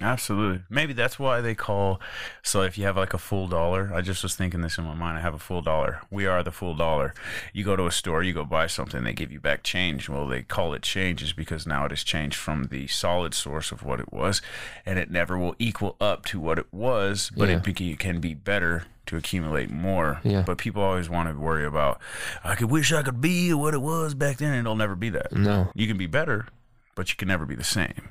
Absolutely. 0.00 0.62
Maybe 0.68 0.92
that's 0.92 1.18
why 1.18 1.40
they 1.40 1.54
call. 1.54 2.00
So 2.42 2.60
if 2.62 2.76
you 2.76 2.84
have 2.84 2.98
like 2.98 3.14
a 3.14 3.18
full 3.18 3.48
dollar, 3.48 3.90
I 3.94 4.02
just 4.02 4.22
was 4.22 4.36
thinking 4.36 4.60
this 4.60 4.76
in 4.76 4.84
my 4.84 4.94
mind. 4.94 5.16
I 5.16 5.22
have 5.22 5.32
a 5.32 5.38
full 5.38 5.62
dollar. 5.62 6.02
We 6.10 6.26
are 6.26 6.42
the 6.42 6.50
full 6.52 6.74
dollar. 6.74 7.14
You 7.54 7.64
go 7.64 7.76
to 7.76 7.86
a 7.86 7.90
store, 7.90 8.22
you 8.22 8.34
go 8.34 8.44
buy 8.44 8.66
something, 8.66 9.04
they 9.04 9.14
give 9.14 9.32
you 9.32 9.40
back 9.40 9.62
change. 9.62 10.08
Well, 10.08 10.26
they 10.26 10.42
call 10.42 10.74
it 10.74 10.82
change 10.82 11.22
is 11.22 11.32
because 11.32 11.66
now 11.66 11.86
it 11.86 11.92
has 11.92 12.04
changed 12.04 12.36
from 12.36 12.64
the 12.64 12.86
solid 12.88 13.32
source 13.32 13.72
of 13.72 13.82
what 13.84 13.98
it 14.00 14.12
was, 14.12 14.42
and 14.84 14.98
it 14.98 15.10
never 15.10 15.38
will 15.38 15.56
equal 15.58 15.96
up 15.98 16.26
to 16.26 16.38
what 16.40 16.58
it 16.58 16.66
was, 16.72 17.30
but 17.34 17.48
Yeah. 17.48 17.62
it, 17.66 17.98
can 17.98 18.20
be 18.20 18.34
better 18.34 18.84
to 19.06 19.16
accumulate 19.16 19.70
more. 19.70 20.20
Yeah. 20.24 20.42
But 20.42 20.58
people 20.58 20.82
always 20.82 21.08
want 21.08 21.30
to 21.30 21.40
worry 21.40 21.64
about. 21.64 22.00
I 22.44 22.54
could 22.54 22.70
wish 22.70 22.92
I 22.92 23.02
could 23.02 23.20
be 23.22 23.54
what 23.54 23.72
it 23.72 23.80
was 23.80 24.12
back 24.14 24.36
then, 24.38 24.50
and 24.52 24.60
it'll 24.60 24.76
never 24.76 24.94
be 24.96 25.08
that. 25.10 25.32
No. 25.32 25.70
You 25.74 25.86
can 25.86 25.96
be 25.96 26.06
better, 26.06 26.48
but 26.94 27.08
you 27.08 27.16
can 27.16 27.28
never 27.28 27.46
be 27.46 27.54
the 27.54 27.64
same. 27.64 28.10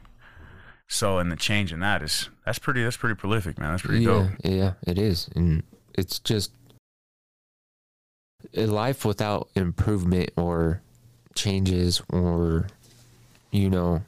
So, 0.87 1.17
and 1.17 1.31
the 1.31 1.35
change 1.35 1.73
in 1.73 1.79
that 1.79 2.01
is 2.01 2.29
that's 2.45 2.59
pretty 2.59 2.83
that's 2.83 2.97
pretty 2.97 3.15
prolific, 3.15 3.57
man. 3.57 3.71
That's 3.71 3.83
pretty 3.83 4.03
yeah, 4.03 4.07
dope. 4.07 4.29
yeah, 4.43 4.73
it 4.85 4.97
is, 4.97 5.29
and 5.35 5.63
it's 5.93 6.19
just 6.19 6.51
a 8.53 8.67
life 8.67 9.03
without 9.03 9.49
improvement 9.55 10.31
or 10.37 10.81
changes 11.33 12.01
or 12.09 12.67
you 13.51 13.69
know 13.69 14.03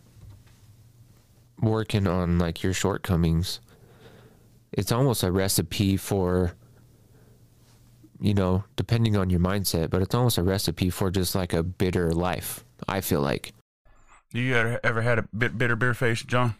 working 1.59 2.07
on 2.07 2.37
like 2.37 2.61
your 2.61 2.73
shortcomings. 2.73 3.59
It's 4.71 4.91
almost 4.91 5.23
a 5.23 5.31
recipe 5.31 5.97
for 5.97 6.53
you 8.19 8.33
know, 8.33 8.63
depending 8.75 9.15
on 9.15 9.29
your 9.29 9.39
mindset, 9.39 9.89
but 9.89 10.01
it's 10.01 10.15
almost 10.15 10.37
a 10.37 10.43
recipe 10.43 10.89
for 10.89 11.11
just 11.11 11.35
like 11.35 11.53
a 11.53 11.63
bitter 11.63 12.11
life. 12.11 12.63
I 12.87 13.01
feel 13.01 13.21
like. 13.21 13.53
You 14.33 14.55
ever, 14.55 14.79
ever 14.83 15.01
had 15.01 15.19
a 15.19 15.27
bit 15.35 15.57
bitter 15.57 15.75
beer 15.75 15.93
face, 15.93 16.21
John, 16.23 16.55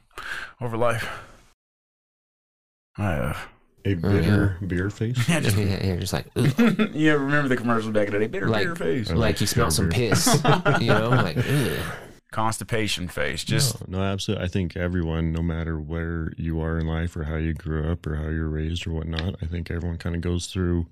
over 0.62 0.78
life? 0.78 1.08
I 2.98 3.12
have. 3.12 3.24
Uh, 3.24 3.36
A 3.86 3.96
mm-hmm. 3.96 4.02
bitter 4.12 4.58
beer 4.66 4.90
face. 4.90 5.18
Yeah, 5.30 5.40
just, 5.40 5.58
yeah, 5.58 5.86
you're 5.86 5.98
just 5.98 6.14
like, 6.14 6.26
"Ugh." 6.36 6.96
you 6.96 7.16
remember 7.16 7.48
the 7.48 7.58
commercials 7.58 7.94
back 7.94 8.08
in 8.08 8.14
the 8.14 8.20
day? 8.20 8.28
Bitter 8.28 8.50
Like- 8.50 8.64
beer 8.66 8.76
face, 8.76 9.12
like 9.12 9.40
you 9.42 9.48
smell 9.48 9.72
some 9.72 9.90
beer. 9.90 10.10
piss, 10.10 10.42
you 10.80 10.88
know, 10.88 11.10
like, 11.10 11.38
"Ugh." 11.38 11.80
constipation 12.32 13.08
face. 13.08 13.44
Just 13.44 13.88
no, 13.88 14.00
no, 14.00 14.04
absolutely. 14.04 14.46
I 14.46 14.48
think 14.50 14.76
everyone, 14.76 15.32
no 15.32 15.42
matter 15.42 15.80
where 15.80 16.34
you 16.38 16.60
are 16.62 16.78
in 16.78 16.86
life 16.86 17.16
or 17.16 17.24
how 17.24 17.36
you 17.38 17.54
grew 17.54 17.90
up 17.92 18.06
or 18.06 18.16
how 18.16 18.30
you're 18.30 18.50
raised 18.50 18.86
or 18.86 18.92
whatnot, 18.92 19.36
I 19.42 19.46
think 19.46 19.72
everyone 19.72 19.98
kind 19.98 20.16
of 20.16 20.22
goes 20.22 20.48
through 20.48 20.88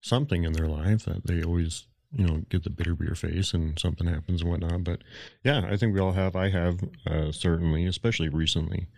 something 0.00 0.44
in 0.44 0.52
their 0.54 0.66
life 0.66 1.04
that 1.04 1.26
they 1.26 1.42
always, 1.42 1.86
you 2.12 2.26
know, 2.26 2.42
get 2.48 2.64
the 2.64 2.70
bitter 2.70 2.94
beer 2.94 3.14
face 3.14 3.52
and 3.52 3.78
something 3.78 4.06
happens 4.06 4.42
and 4.42 4.50
whatnot. 4.50 4.84
But 4.84 5.02
yeah, 5.44 5.66
I 5.68 5.76
think 5.76 5.94
we 5.94 6.00
all 6.00 6.12
have. 6.12 6.36
I 6.36 6.50
have 6.50 6.80
uh, 7.06 7.32
certainly, 7.32 7.86
especially 7.86 8.28
recently, 8.28 8.88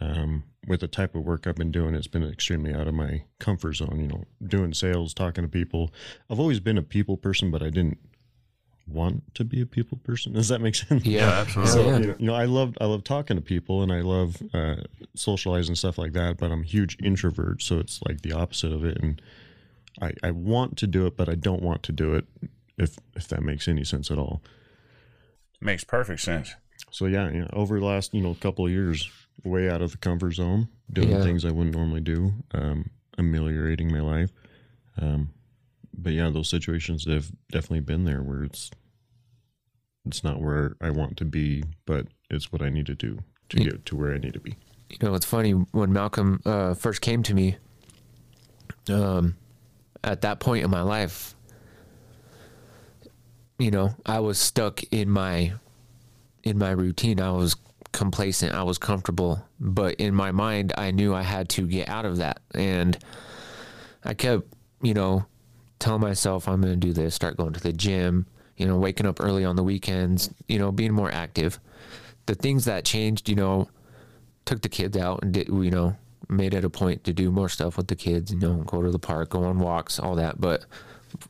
um, 0.00 0.44
with 0.66 0.80
the 0.80 0.88
type 0.88 1.14
of 1.14 1.24
work 1.24 1.46
I've 1.46 1.56
been 1.56 1.72
doing, 1.72 1.94
it's 1.94 2.06
been 2.06 2.24
extremely 2.24 2.74
out 2.74 2.88
of 2.88 2.94
my 2.94 3.24
comfort 3.38 3.74
zone. 3.74 3.98
You 4.00 4.08
know, 4.08 4.24
doing 4.46 4.74
sales, 4.74 5.14
talking 5.14 5.44
to 5.44 5.48
people. 5.48 5.92
I've 6.30 6.40
always 6.40 6.60
been 6.60 6.78
a 6.78 6.82
people 6.82 7.16
person, 7.16 7.50
but 7.50 7.62
I 7.62 7.70
didn't 7.70 7.98
want 8.86 9.34
to 9.34 9.44
be 9.44 9.60
a 9.60 9.66
people 9.66 9.98
person. 9.98 10.32
Does 10.34 10.48
that 10.48 10.60
make 10.60 10.74
sense? 10.74 11.04
yeah, 11.04 11.44
absolutely. 11.46 11.72
So 11.72 11.80
yeah. 11.80 11.98
you 11.98 12.06
know, 12.06 12.16
you 12.18 12.26
know, 12.26 12.34
I 12.34 12.44
love 12.44 12.76
I 12.80 12.86
love 12.86 13.04
talking 13.04 13.36
to 13.36 13.42
people 13.42 13.82
and 13.82 13.92
I 13.92 14.00
love 14.00 14.42
uh, 14.54 14.76
socializing 15.14 15.74
stuff 15.74 15.98
like 15.98 16.12
that. 16.12 16.38
But 16.38 16.50
I'm 16.52 16.62
a 16.62 16.66
huge 16.66 16.96
introvert, 17.02 17.62
so 17.62 17.78
it's 17.78 18.00
like 18.06 18.22
the 18.22 18.32
opposite 18.32 18.72
of 18.72 18.84
it. 18.84 18.98
And 19.02 19.20
I, 20.00 20.12
I 20.22 20.30
want 20.30 20.76
to 20.78 20.86
do 20.86 21.06
it, 21.06 21.16
but 21.16 21.28
I 21.28 21.34
don't 21.34 21.62
want 21.62 21.82
to 21.84 21.92
do 21.92 22.14
it. 22.14 22.26
If 22.78 22.98
if 23.14 23.28
that 23.28 23.42
makes 23.42 23.68
any 23.68 23.84
sense 23.84 24.10
at 24.10 24.18
all. 24.18 24.42
makes 25.60 25.84
perfect 25.84 26.20
sense. 26.20 26.54
So 26.90 27.06
yeah, 27.06 27.30
yeah. 27.30 27.46
Over 27.52 27.78
the 27.80 27.86
last 27.86 28.12
you 28.14 28.20
know 28.22 28.34
couple 28.34 28.66
of 28.66 28.72
years, 28.72 29.10
way 29.44 29.70
out 29.70 29.80
of 29.82 29.92
the 29.92 29.98
comfort 29.98 30.32
zone, 30.34 30.68
doing 30.92 31.10
Yeah. 31.10 31.22
things 31.22 31.44
I 31.44 31.50
wouldn't 31.50 31.74
normally 31.74 32.02
do, 32.02 32.34
um, 32.52 32.90
ameliorating 33.16 33.90
my 33.90 34.00
life. 34.00 34.30
Um, 35.00 35.30
but 35.96 36.12
yeah, 36.12 36.28
those 36.30 36.50
situations 36.50 37.06
have 37.06 37.32
definitely 37.50 37.80
been 37.80 38.04
there 38.04 38.22
where 38.22 38.44
it's 38.44 38.70
it's 40.04 40.22
not 40.22 40.40
where 40.40 40.76
I 40.80 40.90
want 40.90 41.16
to 41.16 41.24
be, 41.24 41.64
but 41.86 42.06
it's 42.30 42.52
what 42.52 42.60
I 42.62 42.68
need 42.68 42.86
to 42.86 42.94
do 42.94 43.20
to 43.48 43.58
Yeah. 43.58 43.64
get 43.70 43.86
to 43.86 43.96
where 43.96 44.12
I 44.14 44.18
need 44.18 44.34
to 44.34 44.40
be. 44.40 44.56
you 44.90 44.98
know, 45.02 45.14
it's 45.14 45.26
funny 45.26 45.50
when 45.52 45.92
Malcolm 45.92 46.40
uh, 46.44 46.74
first 46.74 47.00
came 47.00 47.22
to 47.24 47.34
me. 47.34 47.56
Um, 48.88 49.36
at 50.04 50.22
that 50.22 50.40
point 50.40 50.64
in 50.64 50.70
my 50.70 50.82
life, 50.82 51.34
you 53.58 53.70
know, 53.70 53.94
I 54.04 54.20
was 54.20 54.38
stuck 54.38 54.82
in 54.92 55.08
my 55.08 55.52
in 56.42 56.58
my 56.58 56.70
routine. 56.70 57.20
I 57.20 57.30
was 57.32 57.56
complacent. 57.92 58.54
I 58.54 58.62
was 58.62 58.78
comfortable, 58.78 59.42
but 59.58 59.94
in 59.94 60.14
my 60.14 60.30
mind, 60.30 60.72
I 60.76 60.90
knew 60.90 61.14
I 61.14 61.22
had 61.22 61.48
to 61.50 61.66
get 61.66 61.88
out 61.88 62.04
of 62.04 62.18
that, 62.18 62.40
and 62.54 62.98
I 64.04 64.14
kept, 64.14 64.44
you 64.82 64.94
know, 64.94 65.26
telling 65.78 66.02
myself 66.02 66.48
I'm 66.48 66.60
going 66.60 66.78
to 66.78 66.86
do 66.86 66.92
this. 66.92 67.14
Start 67.14 67.36
going 67.36 67.52
to 67.54 67.60
the 67.60 67.72
gym. 67.72 68.26
You 68.56 68.66
know, 68.66 68.78
waking 68.78 69.04
up 69.04 69.20
early 69.20 69.44
on 69.44 69.56
the 69.56 69.62
weekends. 69.62 70.30
You 70.48 70.58
know, 70.58 70.72
being 70.72 70.92
more 70.92 71.10
active. 71.10 71.58
The 72.26 72.34
things 72.34 72.64
that 72.64 72.84
changed, 72.84 73.28
you 73.28 73.34
know, 73.34 73.68
took 74.46 74.62
the 74.62 74.68
kids 74.68 74.96
out 74.96 75.20
and 75.22 75.32
did 75.32 75.48
you 75.48 75.70
know 75.70 75.96
made 76.28 76.54
it 76.54 76.64
a 76.64 76.70
point 76.70 77.04
to 77.04 77.12
do 77.12 77.30
more 77.30 77.48
stuff 77.48 77.76
with 77.76 77.88
the 77.88 77.96
kids 77.96 78.32
you 78.32 78.38
know 78.38 78.54
go 78.66 78.82
to 78.82 78.90
the 78.90 78.98
park 78.98 79.30
go 79.30 79.44
on 79.44 79.58
walks 79.58 79.98
all 79.98 80.14
that. 80.16 80.40
But 80.40 80.64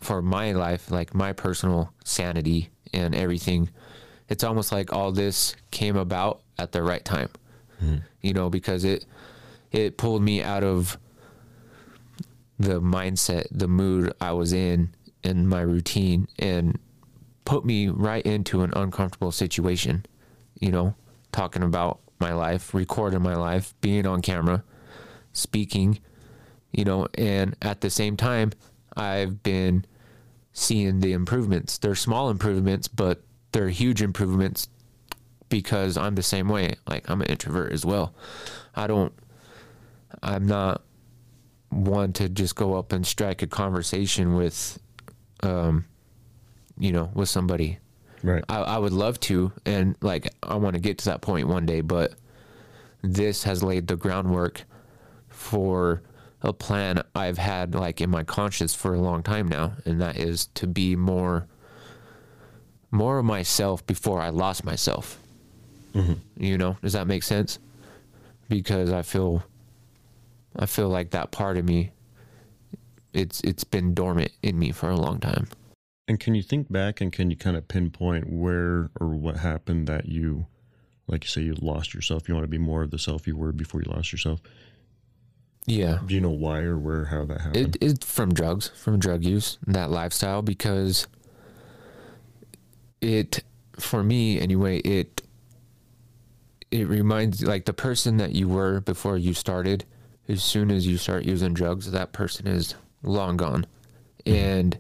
for 0.01 0.23
my 0.23 0.53
life 0.53 0.91
like 0.91 1.15
my 1.15 1.33
personal 1.33 1.93
sanity 2.05 2.71
and 2.93 3.15
everything 3.15 3.71
it's 4.29 4.43
almost 4.43 4.73
like 4.73 4.93
all 4.93 5.13
this 5.13 5.55
came 5.71 5.97
about 5.97 6.41
at 6.59 6.73
the 6.73 6.83
right 6.83 7.05
time. 7.05 7.29
Hmm. 7.79 7.97
You 8.23 8.33
know 8.33 8.51
because 8.51 8.85
it 8.85 9.05
it 9.71 9.97
pulled 9.97 10.23
me 10.23 10.43
out 10.43 10.65
of 10.65 10.99
the 12.59 12.81
mindset 12.81 13.47
the 13.51 13.69
mood 13.69 14.11
i 14.19 14.33
was 14.33 14.55
in 14.55 14.89
and 15.23 15.47
my 15.47 15.61
routine 15.61 16.27
and 16.39 16.79
put 17.45 17.67
me 17.67 17.89
right 17.89 18.25
into 18.25 18.63
an 18.63 18.73
uncomfortable 18.75 19.31
situation 19.31 20.07
you 20.61 20.71
know, 20.71 20.95
talking 21.33 21.63
about 21.63 22.01
my 22.19 22.33
life, 22.33 22.75
recording 22.75 23.23
my 23.23 23.35
life, 23.35 23.75
being 23.81 24.07
on 24.07 24.23
camera, 24.23 24.65
speaking, 25.37 25.99
you 26.73 26.85
know, 26.85 27.07
and 27.15 27.57
at 27.63 27.81
the 27.81 27.91
same 27.91 28.17
time, 28.17 28.53
I've 28.97 29.43
been 29.43 29.85
seeing 30.53 31.01
the 31.01 31.13
improvements. 31.13 31.79
They're 31.79 31.95
small 31.95 32.31
improvements, 32.31 32.89
but 32.89 33.23
they're 33.53 33.69
huge 33.69 34.03
improvements 34.03 34.69
because 35.49 35.97
I'm 35.97 36.15
the 36.15 36.23
same 36.23 36.49
way. 36.49 36.75
Like, 36.87 37.09
I'm 37.11 37.21
an 37.21 37.29
introvert 37.29 37.73
as 37.73 37.85
well. 37.85 38.15
I 38.75 38.87
don't, 38.87 39.13
I'm 40.23 40.47
not 40.47 40.83
one 41.71 42.13
to 42.15 42.29
just 42.29 42.57
go 42.57 42.75
up 42.75 42.93
and 42.93 43.07
strike 43.07 43.43
a 43.43 43.47
conversation 43.47 44.35
with, 44.35 44.79
um, 45.43 45.85
you 46.79 46.93
know, 46.93 47.11
with 47.15 47.29
somebody 47.29 47.79
Right. 48.27 48.45
I, 48.49 48.59
I 48.59 48.79
would 48.79 48.93
love 48.93 49.21
to, 49.21 49.53
and 49.65 49.97
like 50.01 50.33
I 50.43 50.57
want 50.57 50.75
to 50.75 50.81
get 50.81 50.99
to 50.99 51.05
that 51.07 51.21
point 51.21 51.47
one 51.47 51.65
day, 51.65 51.81
but 51.81 52.15
this 53.03 53.45
has 53.45 53.63
laid 53.63 53.87
the 53.87 53.97
groundwork 53.97 54.65
for 55.37 56.03
a 56.43 56.53
plan 56.53 57.03
I've 57.15 57.39
had 57.39 57.75
like 57.75 58.01
in 58.01 58.11
my 58.11 58.25
conscience 58.25 58.75
for 58.75 58.95
a 58.95 59.01
long 59.01 59.23
time 59.23 59.49
now, 59.49 59.73
and 59.85 60.01
that 60.01 60.17
is 60.17 60.47
to 60.55 60.67
be 60.67 60.97
more 60.97 61.47
more 62.91 63.19
of 63.19 63.25
myself 63.25 63.87
before 63.87 64.21
I 64.21 64.31
lost 64.31 64.65
myself. 64.65 65.19
Mm-hmm. 65.95 66.43
You 66.43 66.59
know, 66.59 66.77
does 66.83 66.93
that 66.95 67.07
make 67.07 67.23
sense? 67.23 67.59
Because 68.49 68.93
I 68.93 69.03
feel 69.03 69.45
I 70.59 70.67
feel 70.67 70.89
like 70.89 71.11
that 71.11 71.31
part 71.31 71.57
of 71.57 71.65
me 71.65 71.93
it's 73.13 73.41
it's 73.41 73.65
been 73.65 73.95
dormant 73.95 74.33
in 74.43 74.59
me 74.59 74.73
for 74.73 74.91
a 74.91 74.97
long 74.97 75.19
time. 75.21 75.49
And 76.09 76.21
can 76.21 76.35
you 76.35 76.43
think 76.43 76.71
back 76.71 77.01
and 77.01 77.13
can 77.13 77.31
you 77.31 77.37
kind 77.37 77.57
of 77.57 77.67
pinpoint 77.67 78.31
where 78.31 78.91
or 79.01 79.09
what 79.09 79.39
happened 79.39 79.89
that 79.89 80.07
you, 80.07 80.47
like 81.09 81.25
you 81.25 81.29
say, 81.29 81.43
you 81.43 81.55
lost 81.55 81.95
yourself? 81.95 82.29
You 82.29 82.35
want 82.35 82.45
to 82.45 82.49
be 82.49 82.59
more 82.59 82.83
of 82.83 82.93
the 82.93 82.99
self 82.99 83.27
you 83.27 83.37
were 83.37 83.53
before 83.53 83.83
you 83.83 83.91
lost 83.91 84.13
yourself. 84.13 84.41
Yeah. 85.67 85.99
Do 86.07 86.15
you 86.15 86.21
know 86.21 86.31
why 86.31 86.61
or 86.61 86.79
where 86.79 87.07
how 87.07 87.25
that 87.25 87.41
happened? 87.41 87.77
It, 87.77 87.83
it's 87.83 88.07
from 88.07 88.33
drugs, 88.33 88.69
from 88.69 88.99
drug 88.99 89.25
use, 89.25 89.59
that 89.67 89.91
lifestyle, 89.91 90.41
because 90.41 91.09
it, 93.01 93.43
for 93.79 94.05
me 94.05 94.41
anyway, 94.41 94.79
it, 94.79 95.23
it 96.71 96.87
reminds 96.89 97.43
like 97.43 97.65
the 97.65 97.73
person 97.73 98.17
that 98.19 98.33
you 98.33 98.49
were 98.49 98.81
before 98.81 99.19
you 99.19 99.35
started. 99.35 99.85
As 100.29 100.43
soon 100.43 100.71
as 100.71 100.87
you 100.87 100.99
start 100.99 101.25
using 101.25 101.55
drugs, 101.55 101.91
that 101.93 102.13
person 102.13 102.47
is 102.49 102.75
long 103.03 103.37
gone, 103.37 103.67
mm-hmm. 104.25 104.35
and 104.35 104.79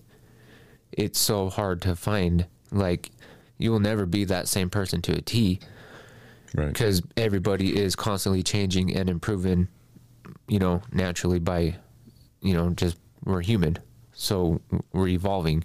it's 0.92 1.18
so 1.18 1.48
hard 1.48 1.82
to 1.82 1.94
find. 1.94 2.46
Like, 2.72 3.10
you 3.58 3.70
will 3.70 3.80
never 3.80 4.06
be 4.06 4.24
that 4.24 4.48
same 4.48 4.70
person 4.70 5.02
to 5.02 5.12
a 5.12 5.20
T 5.20 5.60
right. 6.54 6.66
because 6.66 7.02
everybody 7.16 7.78
is 7.78 7.94
constantly 7.94 8.42
changing 8.42 8.96
and 8.96 9.08
improving 9.08 9.68
you 10.48 10.58
know 10.58 10.82
naturally 10.92 11.38
by 11.38 11.76
you 12.46 12.54
know, 12.54 12.70
just 12.70 12.96
we're 13.24 13.40
human, 13.40 13.78
so 14.12 14.60
we're 14.92 15.08
evolving. 15.08 15.64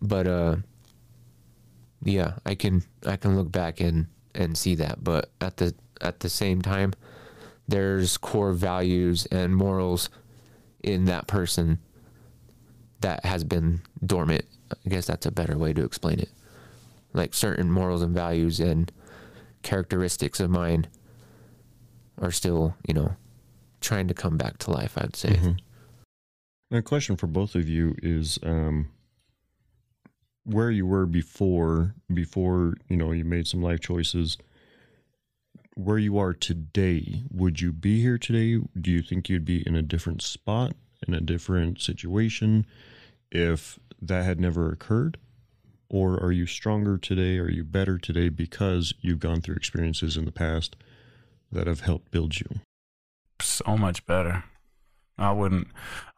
But 0.00 0.26
uh, 0.26 0.56
yeah, 2.02 2.34
I 2.46 2.54
can 2.54 2.84
I 3.04 3.16
can 3.16 3.36
look 3.36 3.52
back 3.52 3.80
and 3.80 4.06
and 4.34 4.56
see 4.56 4.74
that, 4.76 5.04
but 5.04 5.30
at 5.42 5.58
the 5.58 5.74
at 6.00 6.20
the 6.20 6.30
same 6.30 6.62
time, 6.62 6.94
there's 7.68 8.16
core 8.16 8.52
values 8.52 9.26
and 9.26 9.54
morals 9.54 10.08
in 10.82 11.04
that 11.04 11.26
person 11.26 11.78
that 13.00 13.24
has 13.26 13.44
been 13.44 13.82
dormant. 14.04 14.46
I 14.70 14.88
guess 14.88 15.06
that's 15.06 15.26
a 15.26 15.30
better 15.30 15.58
way 15.58 15.74
to 15.74 15.84
explain 15.84 16.18
it. 16.18 16.30
Like 17.12 17.34
certain 17.34 17.70
morals 17.70 18.00
and 18.00 18.14
values 18.14 18.58
and 18.58 18.90
characteristics 19.62 20.40
of 20.40 20.50
mine 20.50 20.86
are 22.20 22.30
still, 22.30 22.74
you 22.88 22.94
know, 22.94 23.16
trying 23.84 24.08
to 24.08 24.14
come 24.14 24.36
back 24.36 24.58
to 24.58 24.70
life, 24.70 24.96
I'd 24.96 25.14
say. 25.14 25.34
Mhm. 25.34 25.58
A 26.70 26.82
question 26.82 27.16
for 27.16 27.26
both 27.26 27.54
of 27.54 27.68
you 27.68 27.94
is 28.02 28.38
um, 28.42 28.88
where 30.44 30.70
you 30.70 30.86
were 30.86 31.06
before, 31.06 31.94
before 32.12 32.74
you 32.88 32.96
know 32.96 33.12
you 33.12 33.24
made 33.24 33.46
some 33.46 33.62
life 33.62 33.80
choices. 33.80 34.36
Where 35.76 35.98
you 35.98 36.18
are 36.18 36.32
today, 36.32 37.24
would 37.30 37.60
you 37.60 37.72
be 37.72 38.00
here 38.00 38.18
today? 38.18 38.64
Do 38.80 38.90
you 38.90 39.02
think 39.02 39.28
you'd 39.28 39.44
be 39.44 39.66
in 39.66 39.74
a 39.74 39.82
different 39.82 40.22
spot, 40.22 40.74
in 41.06 41.14
a 41.14 41.20
different 41.20 41.80
situation, 41.80 42.64
if 43.30 43.78
that 44.00 44.24
had 44.24 44.40
never 44.40 44.70
occurred? 44.70 45.18
Or 45.88 46.20
are 46.22 46.32
you 46.32 46.46
stronger 46.46 46.96
today? 46.96 47.38
Are 47.38 47.50
you 47.50 47.64
better 47.64 47.98
today 47.98 48.28
because 48.28 48.94
you've 49.00 49.20
gone 49.20 49.40
through 49.40 49.56
experiences 49.56 50.16
in 50.16 50.24
the 50.24 50.32
past 50.32 50.76
that 51.52 51.66
have 51.66 51.80
helped 51.80 52.10
build 52.10 52.40
you? 52.40 52.60
So 53.54 53.76
much 53.76 54.04
better. 54.06 54.44
I 55.16 55.30
wouldn't 55.30 55.68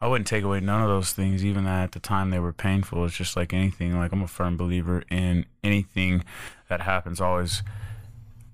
I 0.01 0.07
wouldn't 0.07 0.27
take 0.27 0.43
away 0.43 0.59
none 0.59 0.81
of 0.81 0.89
those 0.89 1.13
things, 1.13 1.45
even 1.45 1.65
that 1.65 1.83
at 1.83 1.91
the 1.91 1.99
time 1.99 2.31
they 2.31 2.39
were 2.39 2.53
painful. 2.53 3.05
It's 3.05 3.15
just 3.15 3.35
like 3.35 3.53
anything. 3.53 3.97
Like 3.97 4.11
I'm 4.11 4.23
a 4.23 4.27
firm 4.27 4.57
believer 4.57 5.03
in 5.11 5.45
anything 5.63 6.23
that 6.67 6.81
happens 6.81 7.21
always 7.21 7.61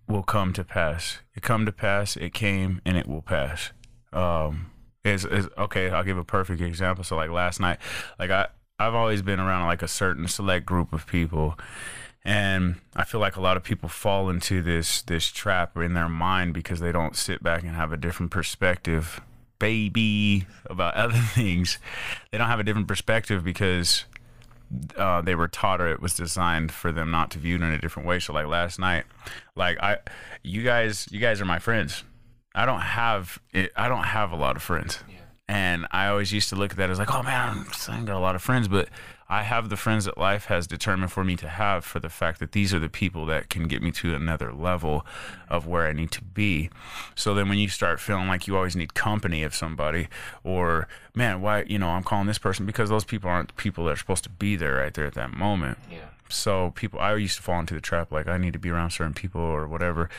will 0.07 0.23
come 0.23 0.51
to 0.53 0.63
pass. 0.63 1.19
It 1.33 1.43
come 1.43 1.65
to 1.65 1.71
pass, 1.71 2.17
it 2.17 2.33
came 2.33 2.81
and 2.85 2.97
it 2.97 3.07
will 3.07 3.21
pass. 3.21 3.71
Um 4.11 4.71
is 5.05 5.23
is 5.25 5.47
okay, 5.57 5.89
I'll 5.89 6.03
give 6.03 6.17
a 6.17 6.25
perfect 6.25 6.61
example. 6.61 7.03
So 7.03 7.15
like 7.15 7.29
last 7.29 7.59
night, 7.59 7.79
like 8.19 8.29
I 8.29 8.47
I've 8.79 8.95
always 8.95 9.21
been 9.21 9.39
around 9.39 9.67
like 9.67 9.81
a 9.81 9.87
certain 9.87 10.27
select 10.27 10.65
group 10.65 10.91
of 10.91 11.07
people 11.07 11.57
and 12.25 12.75
I 12.96 13.03
feel 13.03 13.20
like 13.20 13.36
a 13.36 13.42
lot 13.42 13.58
of 13.58 13.63
people 13.63 13.89
fall 13.89 14.30
into 14.30 14.62
this 14.62 15.01
this 15.01 15.27
trap 15.27 15.77
in 15.77 15.94
their 15.94 16.10
mind 16.10 16.53
because 16.53 16.80
they 16.80 16.92
don't 16.92 17.15
sit 17.15 17.44
back 17.44 17.63
and 17.63 17.72
have 17.72 17.92
a 17.92 17.98
different 17.98 18.32
perspective, 18.32 19.22
baby, 19.60 20.46
about 20.65 20.94
other 20.96 21.18
things. 21.18 21.80
They 22.32 22.38
don't 22.38 22.48
have 22.48 22.60
a 22.60 22.63
different 22.63 22.88
perspective 22.88 23.44
because 23.44 24.06
uh, 24.98 25.22
they 25.22 25.36
were 25.36 25.48
taught 25.48 25.82
or 25.82 25.88
it 25.88 26.01
was 26.01 26.13
designed 26.15 26.72
for 26.72 26.92
them 26.92 27.12
not 27.12 27.30
to 27.32 27.39
view 27.39 27.56
it 27.56 27.62
in 27.62 27.72
a 27.72 27.77
different 27.77 28.08
way. 28.08 28.20
So 28.20 28.34
like 28.34 28.48
last 28.48 28.80
night, 28.80 29.06
like 29.56 29.77
I, 29.82 29.98
you 30.44 30.63
guys, 30.63 31.08
you 31.12 31.20
guys 31.20 31.42
are 31.42 31.46
my 31.46 31.60
friends. 31.60 32.03
I 32.56 32.65
don't 32.65 32.82
have 32.82 33.39
it. 33.51 33.72
I 33.75 33.88
don't 33.88 34.03
have 34.03 34.32
a 34.32 34.36
lot 34.36 34.56
of 34.56 34.62
friends. 34.62 35.00
And 35.48 35.88
I 35.92 36.08
always 36.08 36.32
used 36.32 36.50
to 36.50 36.56
look 36.56 36.72
at 36.72 36.77
that 36.77 36.89
as 36.89 37.00
like, 37.00 37.13
oh 37.13 37.22
man, 37.22 37.65
I 37.89 37.98
ain't 37.98 38.06
got 38.06 38.15
a 38.15 38.20
lot 38.20 38.36
of 38.36 38.42
friends, 38.42 38.68
but 38.68 38.88
I 39.30 39.44
have 39.44 39.70
the 39.70 39.77
friends 39.77 40.06
that 40.06 40.18
life 40.18 40.46
has 40.46 40.68
determined 40.68 41.12
for 41.12 41.24
me 41.24 41.36
to 41.38 41.48
have 41.48 41.86
for 41.86 42.00
the 42.00 42.10
fact 42.10 42.39
that 42.39 42.51
these 42.51 42.74
are 42.74 42.80
the 42.80 42.89
people 42.89 43.25
that 43.27 43.50
can 43.50 43.68
get 43.68 43.82
me 43.82 43.92
to 43.94 44.13
another 44.13 44.51
level 44.51 45.06
of 45.50 45.65
where 45.65 45.88
I 45.88 45.94
need 45.94 46.12
to 46.12 46.24
be. 46.24 46.70
So 47.15 47.34
then 47.34 47.50
when 47.50 47.58
you 47.58 47.70
start 47.70 48.00
feeling 48.00 48.27
like 48.27 48.48
you 48.48 48.56
always 48.56 48.75
need 48.75 48.94
company 48.94 49.44
of 49.44 49.56
somebody 49.56 50.08
or 50.44 50.88
man, 51.15 51.42
why, 51.42 51.63
you 51.63 51.80
know, 51.80 51.89
I'm 51.89 52.03
calling 52.03 52.27
this 52.27 52.38
person 52.38 52.65
because 52.65 52.89
those 52.89 53.06
people 53.06 53.30
aren't 53.30 53.50
the 53.50 53.53
people 53.56 53.86
that 53.86 53.92
are 53.92 53.98
supposed 53.98 54.24
to 54.25 54.30
be 54.30 54.56
there 54.56 54.75
right 54.75 54.94
there 54.94 55.06
at 55.06 55.13
that 55.15 55.32
moment. 55.32 55.77
Yeah. 55.89 56.10
So 56.30 56.72
people 56.75 57.00
I 57.00 57.15
used 57.15 57.38
to 57.38 57.44
fall 57.44 57.60
into 57.60 57.74
the 57.74 57.82
trap 57.82 58.12
like 58.12 58.27
I 58.27 58.38
need 58.38 58.53
to 58.53 58.60
be 58.60 58.70
around 58.70 58.92
certain 58.92 59.13
people 59.13 59.42
or 59.42 59.68
whatever. 59.68 60.10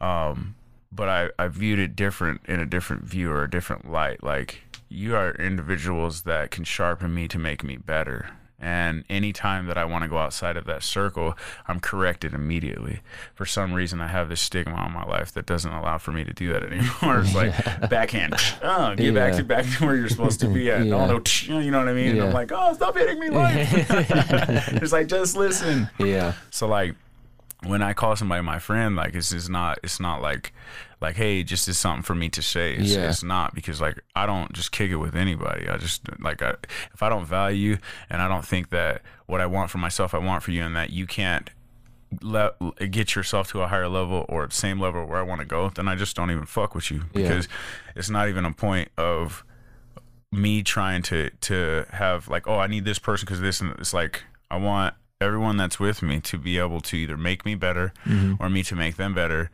Um 0.00 0.54
but 0.92 1.08
I, 1.08 1.30
I 1.38 1.48
viewed 1.48 1.78
it 1.78 1.94
different 1.94 2.40
in 2.46 2.60
a 2.60 2.66
different 2.66 3.04
view 3.04 3.30
or 3.30 3.42
a 3.44 3.50
different 3.50 3.90
light. 3.90 4.22
Like 4.22 4.62
you 4.96 5.14
are 5.14 5.32
individuals 5.32 6.22
that 6.22 6.50
can 6.50 6.64
sharpen 6.64 7.14
me 7.14 7.28
to 7.28 7.38
make 7.38 7.62
me 7.62 7.76
better. 7.76 8.30
And 8.58 9.04
anytime 9.10 9.66
that 9.66 9.76
I 9.76 9.84
want 9.84 10.04
to 10.04 10.08
go 10.08 10.16
outside 10.16 10.56
of 10.56 10.64
that 10.64 10.82
circle, 10.82 11.36
I'm 11.68 11.78
corrected 11.78 12.32
immediately. 12.32 13.00
For 13.34 13.44
some 13.44 13.74
reason, 13.74 14.00
I 14.00 14.06
have 14.06 14.30
this 14.30 14.40
stigma 14.40 14.74
on 14.74 14.92
my 14.94 15.04
life 15.04 15.30
that 15.32 15.44
doesn't 15.44 15.70
allow 15.70 15.98
for 15.98 16.12
me 16.12 16.24
to 16.24 16.32
do 16.32 16.50
that 16.54 16.62
anymore. 16.62 17.20
It's 17.20 17.34
like 17.34 17.54
backhand, 17.90 18.34
oh, 18.62 18.94
get 18.94 19.14
back 19.14 19.34
to 19.36 19.44
back 19.44 19.66
to 19.66 19.84
where 19.84 19.94
you're 19.96 20.08
supposed 20.08 20.40
to 20.40 20.48
be 20.48 20.70
at. 20.70 20.76
Yeah. 20.86 20.94
Although, 20.94 21.20
you 21.46 21.70
know 21.70 21.80
what 21.80 21.88
I 21.88 21.92
mean? 21.92 22.08
And 22.08 22.16
Yeah. 22.16 22.24
I'm 22.28 22.32
like, 22.32 22.50
oh, 22.54 22.72
stop 22.72 22.96
hitting 22.96 23.18
me, 23.20 23.28
life. 23.28 23.68
it's 24.82 24.92
like 24.92 25.08
just 25.08 25.36
listen. 25.36 25.90
Yeah. 25.98 26.32
So 26.50 26.66
like 26.66 26.94
when 27.64 27.82
I 27.82 27.92
call 27.94 28.14
somebody 28.16 28.42
my 28.42 28.58
friend, 28.58 28.96
like 28.96 29.14
it's 29.14 29.30
just 29.30 29.48
not 29.50 29.78
it's 29.82 29.98
not 30.00 30.20
like 30.22 30.52
like 31.00 31.16
hey, 31.16 31.42
just 31.42 31.68
is 31.68 31.78
something 31.78 32.02
for 32.02 32.14
me 32.14 32.28
to 32.30 32.42
say. 32.42 32.74
It's, 32.74 32.94
Yeah. 32.94 33.08
it's 33.08 33.22
not 33.22 33.54
because 33.54 33.80
like 33.80 34.02
I 34.14 34.26
don't 34.26 34.52
just 34.52 34.72
kick 34.72 34.90
it 34.90 34.96
with 34.96 35.14
anybody. 35.16 35.68
I 35.68 35.76
just 35.78 36.02
like 36.20 36.42
I, 36.42 36.54
if 36.94 37.02
I 37.02 37.08
don't 37.08 37.24
value 37.26 37.70
you 37.72 37.78
and 38.10 38.20
I 38.22 38.28
don't 38.28 38.44
think 38.44 38.70
that 38.70 39.02
what 39.26 39.40
I 39.40 39.46
want 39.46 39.70
for 39.70 39.78
myself 39.78 40.14
I 40.14 40.18
want 40.18 40.42
for 40.42 40.50
you 40.52 40.62
and 40.62 40.76
that 40.76 40.90
you 40.90 41.06
can't 41.06 41.50
let 42.22 42.54
get 42.92 43.14
yourself 43.16 43.50
to 43.50 43.62
a 43.62 43.66
higher 43.66 43.88
level 43.88 44.24
or 44.28 44.48
same 44.50 44.78
level 44.80 45.04
where 45.06 45.18
I 45.18 45.22
want 45.22 45.40
to 45.40 45.46
go, 45.46 45.70
then 45.70 45.88
I 45.88 45.96
just 45.96 46.14
don't 46.14 46.30
even 46.30 46.46
fuck 46.46 46.74
with 46.74 46.90
you 46.90 47.02
Yeah. 47.14 47.22
because 47.22 47.48
it's 47.96 48.08
not 48.10 48.28
even 48.28 48.44
a 48.44 48.52
point 48.52 48.90
of 48.96 49.44
me 50.32 50.62
trying 50.62 51.02
to 51.02 51.30
to 51.40 51.86
have 51.90 52.28
like 52.28 52.46
oh 52.46 52.58
I 52.58 52.66
need 52.68 52.84
this 52.84 52.98
person 52.98 53.26
because 53.26 53.40
this 53.40 53.60
and 53.60 53.72
it's 53.78 53.94
like 53.94 54.22
I 54.50 54.56
want 54.56 54.94
everyone 55.20 55.56
that's 55.56 55.80
with 55.80 56.02
me 56.02 56.20
to 56.20 56.38
be 56.38 56.58
able 56.58 56.80
to 56.80 56.96
either 56.96 57.16
make 57.16 57.44
me 57.44 57.54
better 57.54 57.92
Mm-hmm. 58.04 58.34
or 58.42 58.50
me 58.50 58.62
to 58.64 58.76
make 58.76 58.96
them 58.96 59.14
better 59.14 59.50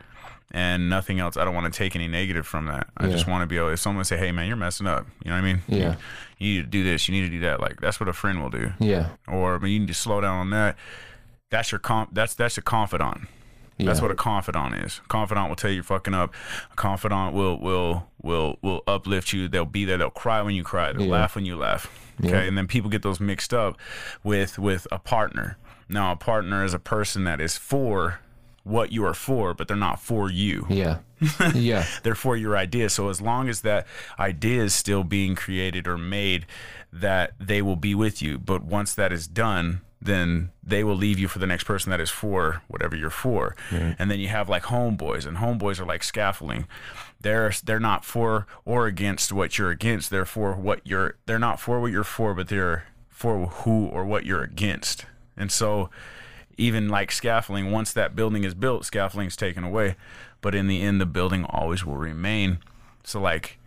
and 0.51 0.91
nothing 0.91 1.19
else. 1.19 1.37
I 1.39 1.45
don't 1.45 1.55
want 1.55 1.73
to 1.73 1.77
take 1.77 1.97
any 1.97 2.09
negative 2.09 2.47
from 2.47 2.67
that. 2.67 2.89
I 2.97 3.09
just 3.09 3.27
want 3.27 3.43
to 3.43 3.47
be 3.47 3.57
able 3.57 3.71
if 3.71 3.79
someone 3.81 4.05
say 4.05 4.17
hey 4.17 4.33
man 4.33 4.47
you're 4.49 4.57
messing 4.57 4.87
up 4.87 5.07
you 5.25 5.31
know 5.31 5.37
what 5.37 5.45
I 5.45 5.53
mean? 5.53 5.63
Yeah. 5.69 5.97
you, 6.39 6.55
need 6.57 6.61
to 6.65 6.69
do 6.69 6.85
this 6.85 7.09
you 7.09 7.15
need 7.15 7.27
to 7.29 7.31
do 7.31 7.41
that 7.41 7.61
like 7.61 7.81
that's 7.81 8.01
what 8.01 8.09
a 8.09 8.13
friend 8.13 8.43
will 8.43 8.51
do. 8.51 8.73
Yeah. 8.81 9.11
or 9.29 9.55
I 9.55 9.59
mean, 9.59 9.73
you 9.73 9.81
need 9.81 9.89
to 9.89 9.95
slow 9.95 10.21
down 10.21 10.39
on 10.39 10.51
that. 10.51 10.77
That's 11.51 11.71
your 11.73 11.79
comp 11.79 12.11
that's 12.15 12.35
that's 12.35 12.59
a 12.59 12.63
confidant 12.63 13.29
that's 13.79 14.01
what 14.01 14.11
a 14.11 14.15
confidant 14.15 14.75
is. 14.77 15.01
A 15.05 15.09
Confidant 15.09 15.49
will 15.49 15.57
tell 15.57 15.71
you 15.71 15.77
you're 15.77 15.85
fucking 15.85 16.15
up. 16.15 16.35
A 16.71 16.77
confidant 16.77 17.35
will 17.35 17.59
will 17.59 18.09
will 18.23 18.59
will 18.63 18.83
uplift 18.87 19.33
you. 19.33 19.49
They'll 19.49 19.65
be 19.65 19.85
there. 19.85 19.99
They'll 19.99 20.11
cry 20.11 20.41
when 20.43 20.55
you 20.55 20.63
cry. 20.63 20.93
They'll 20.93 21.07
Yeah. 21.07 21.13
laugh 21.13 21.35
when 21.35 21.45
you 21.45 21.57
laugh. 21.57 21.91
Okay, 22.21 22.31
Yeah. 22.31 22.41
and 22.43 22.57
then 22.57 22.67
people 22.69 22.91
get 22.91 23.03
those 23.03 23.19
mixed 23.21 23.53
up 23.55 23.79
with 24.23 24.59
with 24.59 24.87
a 24.93 24.99
partner. 24.99 25.57
Now, 25.89 26.13
a 26.13 26.17
partner 26.17 26.65
is 26.65 26.73
a 26.75 26.79
person 26.79 27.25
that 27.25 27.41
is 27.41 27.57
for 27.59 28.21
what 28.65 28.93
you 28.93 29.05
are 29.05 29.15
for, 29.15 29.53
but 29.55 29.67
they're 29.67 29.77
not 29.77 30.01
for 30.01 30.31
you. 30.31 30.67
Yeah. 30.69 30.99
Yeah. 31.55 31.85
They're 32.03 32.15
for 32.15 32.37
your 32.37 32.57
idea. 32.57 32.89
So 32.91 33.09
as 33.09 33.21
long 33.21 33.49
as 33.49 33.63
that 33.63 33.87
idea 34.19 34.63
is 34.63 34.75
still 34.75 35.03
being 35.05 35.35
created 35.35 35.87
or 35.89 35.99
made, 35.99 36.47
that 36.93 37.33
they 37.41 37.61
will 37.63 37.77
be 37.77 37.95
with 37.95 38.23
you. 38.23 38.39
But 38.39 38.63
once 38.65 38.95
that 38.95 39.13
is 39.13 39.27
done, 39.27 39.81
then 40.05 40.51
they 40.63 40.83
will 40.83 40.97
leave 40.97 41.19
you 41.19 41.29
for 41.29 41.39
the 41.39 41.47
next 41.47 41.65
person 41.65 41.91
that 41.91 42.01
is 42.01 42.11
for 42.11 42.63
whatever 42.69 42.97
you're 42.97 43.11
for. 43.11 43.55
And 43.99 44.11
then 44.11 44.19
you 44.21 44.29
have 44.29 44.49
like 44.49 44.65
homeboys, 44.65 45.27
and 45.27 45.37
homeboys 45.39 45.79
are 45.81 45.85
like 45.87 46.03
scaffolding. 46.03 46.67
They're 47.21 47.53
they're 47.65 47.81
not 47.81 48.05
for 48.05 48.47
or 48.65 48.87
against 48.87 49.33
what 49.33 49.59
you're 49.59 49.71
against. 49.71 50.11
They're 50.11 50.25
for 50.25 50.55
what 50.55 50.81
you're. 50.85 51.17
They're 51.27 51.39
not 51.39 51.61
for 51.61 51.81
what 51.81 51.93
you're 51.93 52.05
for, 52.05 52.35
but 52.35 52.49
they're 52.49 52.85
for 53.09 53.47
who 53.47 53.87
or 53.87 54.05
what 54.05 54.27
you're 54.27 54.43
against. 54.43 55.07
And 55.37 55.53
so 55.53 55.89
even 56.57 56.89
like 56.89 57.13
scaffolding, 57.13 57.71
once 57.71 57.93
that 57.93 58.17
building 58.17 58.45
is 58.45 58.55
built, 58.55 58.85
scaffolding 58.85 59.29
is 59.29 59.37
taken 59.37 59.65
away. 59.65 59.97
But 60.41 60.55
in 60.55 60.67
the 60.67 60.83
end, 60.83 61.01
the 61.01 61.07
building 61.07 61.45
always 61.45 61.85
will 61.87 61.97
remain. 61.97 62.59
So 63.05 63.21
like 63.21 63.59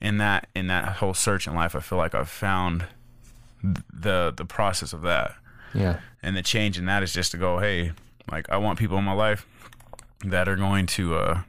in 0.00 0.18
that 0.18 0.48
in 0.54 0.66
that 0.66 0.96
whole 0.96 1.14
search 1.14 1.46
in 1.46 1.54
life, 1.54 1.74
I 1.74 1.80
feel 1.80 1.98
like 1.98 2.14
I've 2.14 2.28
found 2.28 2.84
the 3.62 4.32
the 4.36 4.44
process 4.44 4.92
of 4.92 5.02
that, 5.02 5.34
Yeah. 5.74 6.00
and 6.22 6.36
the 6.36 6.42
change 6.42 6.78
in 6.78 6.86
that 6.86 7.02
is 7.02 7.12
just 7.12 7.30
to 7.32 7.38
go, 7.38 7.58
hey, 7.58 7.92
like 8.30 8.48
I 8.50 8.56
want 8.56 8.78
people 8.78 8.98
in 8.98 9.04
my 9.04 9.12
life 9.12 9.46
that 10.24 10.48
are 10.48 10.56
going 10.56 10.86
to 10.86 11.14
uh, 11.16 11.40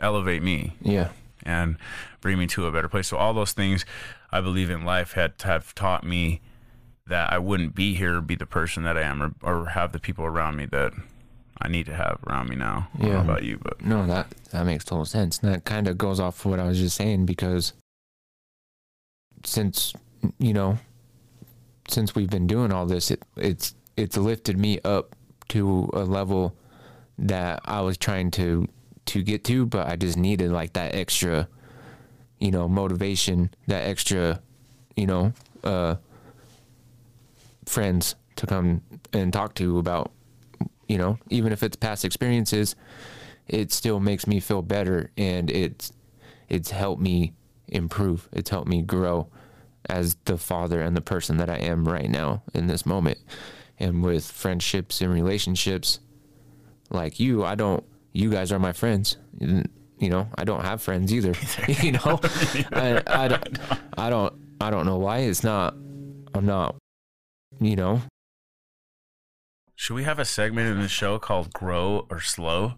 elevate 0.00 0.42
me 0.42 0.74
Yeah. 0.82 1.08
and 1.44 1.76
bring 2.20 2.38
me 2.38 2.46
to 2.48 2.66
a 2.66 2.72
better 2.72 2.88
place. 2.88 3.08
So 3.08 3.16
all 3.16 3.32
those 3.34 3.52
things 3.52 3.84
I 4.30 4.40
believe 4.40 4.70
in 4.70 4.84
life 4.84 5.12
had 5.12 5.34
have 5.44 5.74
taught 5.74 6.04
me 6.04 6.40
that 7.06 7.32
I 7.32 7.38
wouldn't 7.38 7.74
be 7.74 7.94
here, 7.94 8.20
be 8.20 8.34
the 8.34 8.46
person 8.46 8.82
that 8.84 8.96
I 8.96 9.02
am, 9.02 9.22
or, 9.22 9.32
or 9.42 9.66
have 9.70 9.92
the 9.92 9.98
people 9.98 10.24
around 10.24 10.56
me 10.56 10.66
that 10.66 10.92
I 11.60 11.68
need 11.68 11.86
to 11.86 11.94
have 11.94 12.18
around 12.26 12.48
me 12.48 12.56
now. 12.56 12.88
I 12.94 12.98
don't 12.98 13.08
know 13.08 13.14
Yeah. 13.16 13.22
about 13.22 13.42
you, 13.44 13.58
but 13.62 13.84
No, 13.84 14.06
that 14.06 14.32
that 14.50 14.64
makes 14.66 14.84
total 14.84 15.04
sense. 15.04 15.38
And 15.38 15.52
that 15.52 15.64
kind 15.64 15.86
of 15.88 15.98
goes 15.98 16.18
off 16.20 16.44
what 16.44 16.58
I 16.60 16.64
was 16.66 16.78
just 16.78 16.96
saying 16.96 17.26
because 17.26 17.72
since 19.44 19.92
you 20.38 20.52
know, 20.52 20.78
since 21.92 22.14
we've 22.14 22.30
been 22.30 22.46
doing 22.46 22.72
all 22.72 22.86
this, 22.86 23.10
it 23.10 23.22
it's 23.36 23.74
it's 23.96 24.16
lifted 24.16 24.58
me 24.58 24.80
up 24.84 25.14
to 25.48 25.90
a 25.92 26.04
level 26.04 26.56
that 27.18 27.60
I 27.64 27.80
was 27.82 27.98
trying 27.98 28.30
to 28.32 28.68
to 29.06 29.22
get 29.22 29.44
to, 29.44 29.66
but 29.66 29.88
I 29.88 29.96
just 29.96 30.16
needed 30.16 30.50
like 30.50 30.74
that 30.74 30.94
extra, 30.94 31.48
you 32.38 32.50
know, 32.50 32.68
motivation, 32.68 33.50
that 33.66 33.82
extra 33.88 34.40
you 34.96 35.06
know, 35.06 35.32
uh, 35.64 35.96
friends 37.66 38.14
to 38.36 38.46
come 38.46 38.82
and 39.12 39.32
talk 39.32 39.54
to 39.54 39.78
about, 39.78 40.10
you 40.88 40.98
know, 40.98 41.18
even 41.30 41.52
if 41.52 41.62
it's 41.62 41.76
past 41.76 42.04
experiences, 42.04 42.74
it 43.48 43.72
still 43.72 44.00
makes 44.00 44.26
me 44.26 44.40
feel 44.40 44.62
better 44.62 45.10
and 45.16 45.50
it's 45.50 45.92
it's 46.48 46.70
helped 46.70 47.00
me 47.00 47.32
improve. 47.68 48.28
It's 48.32 48.50
helped 48.50 48.68
me 48.68 48.82
grow 48.82 49.28
as 49.88 50.16
the 50.24 50.38
father 50.38 50.80
and 50.80 50.96
the 50.96 51.00
person 51.00 51.36
that 51.38 51.50
I 51.50 51.56
am 51.56 51.88
right 51.88 52.08
now 52.08 52.42
in 52.54 52.66
this 52.66 52.86
moment. 52.86 53.18
And 53.78 54.02
with 54.04 54.30
friendships 54.30 55.00
and 55.00 55.12
relationships 55.12 55.98
like 56.90 57.18
you, 57.18 57.44
I 57.44 57.54
don't 57.54 57.84
you 58.12 58.30
guys 58.30 58.52
are 58.52 58.58
my 58.58 58.72
friends. 58.72 59.16
You 59.40 60.10
know, 60.10 60.28
I 60.36 60.44
don't 60.44 60.64
have 60.64 60.82
friends 60.82 61.12
either. 61.12 61.34
you 61.82 61.92
know, 61.92 62.20
I, 62.72 63.02
I, 63.06 63.28
don't, 63.28 63.58
I 63.96 64.10
don't, 64.10 64.34
I 64.60 64.70
don't 64.70 64.86
know 64.86 64.98
why 64.98 65.18
it's 65.18 65.42
not, 65.42 65.74
I'm 66.34 66.46
not, 66.46 66.76
you 67.60 67.76
know, 67.76 68.02
Should 69.76 69.94
we 69.94 70.04
have 70.04 70.18
a 70.18 70.24
segment 70.24 70.68
in 70.68 70.80
the 70.80 70.88
show 70.88 71.18
called 71.18 71.52
"Grow 71.52 72.06
or 72.10 72.20
Slow"? 72.20 72.74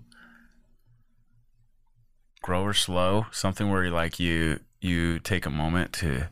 Grow 2.42 2.62
or 2.62 2.74
slow, 2.74 3.26
something 3.30 3.70
where 3.70 3.84
you 3.84 3.90
like 3.90 4.20
you 4.20 4.60
you 4.84 5.18
take 5.18 5.46
a 5.46 5.50
moment 5.50 5.92
to, 5.94 6.28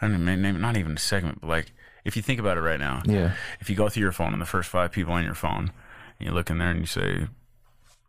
I 0.00 0.08
don't 0.08 0.24
know, 0.24 0.34
name 0.34 0.60
not 0.60 0.76
even 0.76 0.92
a 0.96 0.98
segment, 0.98 1.40
but 1.40 1.48
like 1.48 1.72
if 2.04 2.16
you 2.16 2.22
think 2.22 2.40
about 2.40 2.56
it 2.58 2.60
right 2.62 2.80
now, 2.80 3.02
yeah, 3.06 3.32
if 3.60 3.70
you 3.70 3.76
go 3.76 3.88
through 3.88 4.02
your 4.02 4.12
phone 4.12 4.32
and 4.32 4.42
the 4.42 4.46
first 4.46 4.68
five 4.68 4.90
people 4.92 5.12
on 5.14 5.24
your 5.24 5.34
phone, 5.36 5.70
and 6.18 6.28
you 6.28 6.32
look 6.32 6.50
in 6.50 6.58
there 6.58 6.70
and 6.70 6.80
you 6.80 6.86
say, 6.86 7.28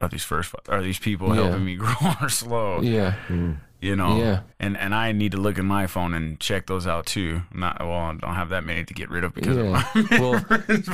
"Are 0.01 0.09
these 0.09 0.23
first 0.23 0.49
five, 0.49 0.61
are 0.67 0.81
these 0.81 0.99
people 0.99 1.35
Yeah. 1.35 1.43
helping 1.43 1.65
me 1.65 1.75
grow 1.83 1.93
or 2.21 2.29
slow?" 2.29 2.81
yeah, 2.81 3.13
You 3.81 3.95
know, 3.95 4.17
Yeah. 4.17 4.41
and 4.59 4.77
and 4.77 4.95
I 4.95 5.11
need 5.11 5.33
to 5.33 5.37
look 5.37 5.57
in 5.57 5.65
my 5.65 5.87
phone 5.87 6.13
and 6.13 6.39
check 6.39 6.65
those 6.67 6.87
out 6.87 7.05
too. 7.05 7.41
Not 7.53 7.79
well, 7.81 7.91
I 7.91 8.13
don't 8.15 8.33
have 8.35 8.49
that 8.49 8.63
many 8.63 8.83
to 8.85 8.93
get 8.93 9.09
rid 9.09 9.23
of 9.23 9.33
because 9.35 9.57
of 9.57 9.65
yeah. 9.65 9.85
my 9.93 10.07
well, 10.19 10.45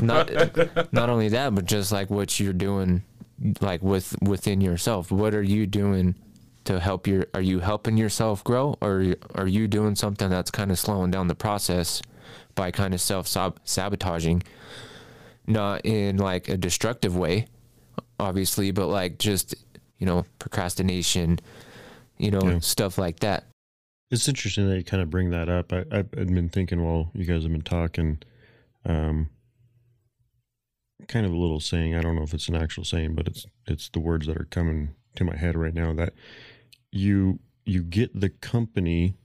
not 0.01 0.91
not 0.91 1.09
only 1.09 1.29
that, 1.29 1.55
but 1.55 1.65
just 1.65 1.91
like 1.91 2.09
what 2.09 2.37
you're 2.39 2.51
doing, 2.51 3.03
like 3.61 3.81
with 3.81 4.15
within 4.21 4.59
yourself. 4.59 5.09
What 5.11 5.33
are 5.33 5.43
you 5.43 5.67
doing 5.67 6.15
to 6.69 6.79
help 6.79 7.07
your? 7.07 7.25
Are 7.33 7.41
you 7.41 7.59
helping 7.59 7.97
yourself 7.97 8.43
grow, 8.43 8.77
or 8.79 9.15
are 9.33 9.47
you 9.47 9.67
doing 9.67 9.95
something 9.95 10.29
that's 10.29 10.51
kind 10.51 10.69
of 10.71 10.77
slowing 10.77 11.09
down 11.09 11.27
the 11.27 11.33
process 11.35 12.01
by 12.53 12.69
kind 12.69 12.93
of 12.93 13.01
self 13.01 13.27
sabotaging? 13.63 14.43
Not 15.47 15.83
in 15.83 16.17
like 16.17 16.47
a 16.47 16.57
destructive 16.57 17.17
way, 17.17 17.47
obviously, 18.19 18.69
but 18.71 18.85
like 18.87 19.17
just 19.17 19.55
you 19.97 20.05
know 20.05 20.25
procrastination, 20.37 21.39
you 22.19 22.29
know 22.29 22.43
Yeah. 22.43 22.59
stuff 22.59 22.99
like 22.99 23.19
that. 23.21 23.45
It's 24.11 24.27
interesting 24.27 24.67
that 24.69 24.77
you 24.77 24.83
kind 24.83 25.01
of 25.01 25.09
bring 25.09 25.31
that 25.31 25.49
up. 25.49 25.73
I, 25.73 25.79
I've 25.91 26.09
I've 26.17 26.27
been 26.33 26.49
thinking 26.49 26.83
while 26.83 27.09
you 27.15 27.25
guys 27.25 27.43
have 27.43 27.51
been 27.51 27.61
talking, 27.61 28.19
um, 28.85 29.29
kind 31.07 31.25
of 31.25 31.31
a 31.31 31.37
little 31.37 31.59
saying. 31.59 31.95
I 31.95 32.01
don't 32.01 32.15
know 32.15 32.23
if 32.23 32.33
it's 32.35 32.47
an 32.47 32.55
actual 32.55 32.83
saying, 32.83 33.15
but 33.15 33.27
it's 33.27 33.47
it's 33.65 33.89
the 33.89 33.99
words 33.99 34.27
that 34.27 34.37
are 34.37 34.47
coming 34.51 34.89
to 35.15 35.23
my 35.23 35.35
head 35.35 35.55
right 35.57 35.73
now. 35.73 35.93
That 35.93 36.13
you 36.91 37.39
you 37.65 37.83
get 37.83 38.19
the 38.19 38.29
company. 38.29 39.15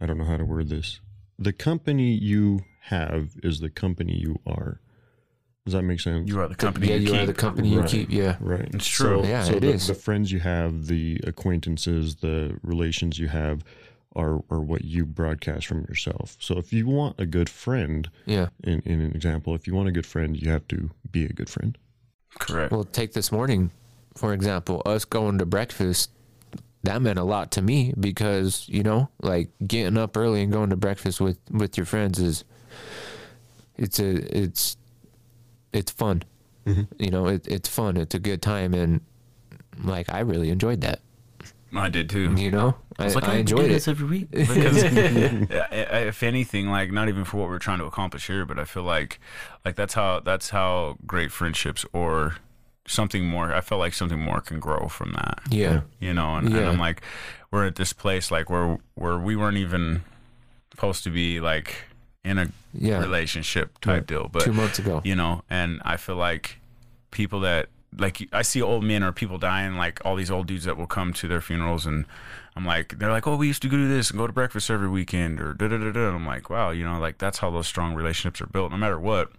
I 0.00 0.06
don't 0.06 0.18
know 0.18 0.24
how 0.24 0.36
to 0.36 0.44
word 0.44 0.68
this. 0.68 1.00
The 1.38 1.52
company 1.52 2.12
you 2.12 2.60
have 2.82 3.32
is 3.42 3.60
the 3.60 3.70
company 3.70 4.16
you 4.16 4.36
are. 4.46 4.80
Does 5.64 5.74
that 5.74 5.82
make 5.82 6.00
sense? 6.00 6.28
you 6.28 6.40
are 6.40 6.48
the 6.48 6.54
company. 6.54 6.88
yeah, 6.88 6.94
you 6.96 7.12
you 7.12 7.20
are 7.20 7.26
the 7.26 7.34
company 7.34 7.68
you 7.68 7.80
Right. 7.80 7.88
keep. 7.90 8.10
Yeah, 8.10 8.36
Right. 8.40 8.68
It's 8.72 8.86
true. 8.86 9.22
So, 9.22 9.28
Yeah, 9.28 9.44
so 9.44 9.54
it 9.56 9.60
the, 9.60 9.68
is. 9.72 9.86
the 9.88 9.94
friends 9.94 10.32
you 10.32 10.40
have, 10.40 10.86
the 10.86 11.20
acquaintances, 11.24 12.16
the 12.16 12.58
relations 12.62 13.18
you 13.18 13.28
have 13.28 13.62
are, 14.16 14.42
are 14.50 14.60
what 14.60 14.84
you 14.84 15.04
broadcast 15.04 15.66
from 15.66 15.82
yourself. 15.82 16.36
So 16.40 16.56
if 16.58 16.72
you 16.72 16.86
want 16.88 17.20
a 17.20 17.26
good 17.26 17.48
friend, 17.50 18.08
yeah. 18.26 18.48
in, 18.64 18.80
in 18.86 19.00
an 19.00 19.12
example, 19.12 19.54
if 19.54 19.66
you 19.66 19.74
want 19.74 19.88
a 19.88 19.92
good 19.92 20.06
friend, 20.06 20.34
you 20.40 20.50
have 20.50 20.66
to 20.68 20.90
be 21.10 21.24
a 21.26 21.32
good 21.32 21.50
friend. 21.50 21.76
Correct. 22.38 22.72
Well, 22.72 22.84
take 22.84 23.12
this 23.12 23.30
morning, 23.30 23.70
for 24.16 24.32
example, 24.32 24.82
us 24.86 25.04
going 25.04 25.38
to 25.38 25.46
breakfast. 25.46 26.10
That 26.82 27.02
meant 27.02 27.18
a 27.18 27.24
lot 27.24 27.50
to 27.52 27.62
me 27.62 27.92
because 27.98 28.66
you 28.68 28.82
know, 28.82 29.10
like 29.20 29.50
getting 29.66 29.98
up 29.98 30.16
early 30.16 30.42
and 30.42 30.50
going 30.52 30.70
to 30.70 30.76
breakfast 30.76 31.20
with 31.20 31.38
with 31.50 31.76
your 31.76 31.84
friends 31.86 32.18
is 32.18 32.44
it's 33.76 33.98
a 33.98 34.38
it's 34.38 34.76
it's 35.72 35.92
fun. 35.92 36.22
Mm-hmm. 36.66 36.82
You 36.98 37.10
know, 37.10 37.26
it, 37.26 37.46
it's 37.46 37.68
fun. 37.68 37.96
It's 37.96 38.14
a 38.14 38.18
good 38.18 38.40
time, 38.42 38.74
and 38.74 39.00
like 39.82 40.12
I 40.12 40.20
really 40.20 40.50
enjoyed 40.50 40.80
that. 40.82 41.00
I 41.74 41.88
did 41.88 42.10
too. 42.10 42.34
You 42.34 42.50
know, 42.50 42.74
I, 42.98 43.04
was 43.04 43.14
like, 43.14 43.24
I 43.24 43.36
can 43.36 43.44
do 43.44 43.56
enjoyed 43.58 43.70
this 43.70 43.86
it. 43.86 43.92
every 43.92 44.06
week 44.08 44.30
because 44.32 44.82
I- 44.84 45.66
I- 45.70 45.98
if 46.08 46.22
anything, 46.22 46.68
like 46.68 46.90
not 46.90 47.08
even 47.08 47.24
for 47.24 47.36
what 47.36 47.48
we're 47.48 47.58
trying 47.60 47.78
to 47.78 47.84
accomplish 47.84 48.26
here, 48.26 48.44
but 48.44 48.58
I 48.58 48.64
feel 48.64 48.82
like 48.82 49.20
like 49.64 49.76
that's 49.76 49.94
how 49.94 50.20
that's 50.20 50.48
how 50.50 50.96
great 51.06 51.30
friendships 51.30 51.84
or 51.92 52.36
something 52.86 53.24
more. 53.26 53.52
I 53.54 53.60
feel 53.60 53.78
like 53.78 53.94
something 53.94 54.18
more 54.20 54.40
can 54.40 54.58
grow 54.60 54.88
from 54.88 55.12
that. 55.12 55.40
Yeah, 55.50 55.82
You 56.00 56.12
know, 56.14 56.36
and, 56.36 56.48
and 56.48 56.66
I'm 56.66 56.78
like, 56.78 57.02
we're 57.50 57.66
at 57.66 57.76
this 57.76 57.92
place 57.92 58.30
like 58.30 58.48
where 58.50 58.78
where 58.94 59.18
we 59.18 59.36
weren't 59.36 59.56
even 59.58 60.02
supposed 60.72 61.04
to 61.04 61.10
be 61.10 61.40
like 61.40 61.84
in 62.24 62.38
a 62.38 62.48
Yeah. 62.72 63.00
relationship 63.00 63.78
type 63.80 64.06
deal, 64.06 64.28
but 64.30 64.44
two 64.44 64.52
months 64.52 64.78
ago. 64.78 65.00
you 65.04 65.16
know 65.16 65.42
and 65.50 65.80
i 65.84 65.96
feel 65.96 66.16
like 66.16 66.58
people 67.10 67.40
that 67.40 67.68
like 67.98 68.28
i 68.32 68.42
see 68.42 68.62
old 68.62 68.84
men 68.84 69.02
or 69.02 69.10
people 69.10 69.36
dying 69.38 69.74
like 69.76 70.00
all 70.04 70.14
these 70.14 70.30
old 70.30 70.46
dudes 70.46 70.64
that 70.64 70.76
will 70.76 70.86
come 70.86 71.12
to 71.14 71.26
their 71.26 71.40
funerals 71.40 71.86
and 71.86 72.04
i'm 72.54 72.64
like 72.64 72.98
they're 72.98 73.10
like 73.10 73.26
oh 73.26 73.34
we 73.36 73.48
used 73.48 73.62
to 73.62 73.68
go 73.68 73.76
do 73.76 73.88
this 73.88 74.10
and 74.10 74.18
go 74.18 74.26
to 74.28 74.32
breakfast 74.32 74.70
every 74.70 74.88
weekend 74.88 75.40
or 75.40 75.52
da 75.54 75.66
da 75.66 75.76
da 75.78 75.90
da 75.90 76.14
i'm 76.14 76.24
like 76.26 76.48
wow 76.50 76.70
you 76.70 76.84
know 76.84 76.98
like 77.00 77.18
that's 77.18 77.38
how 77.38 77.50
those 77.50 77.66
strong 77.66 77.94
relationships 77.94 78.40
are 78.40 78.46
built 78.46 78.70
no 78.70 78.76
matter 78.78 79.00
what 79.00 79.32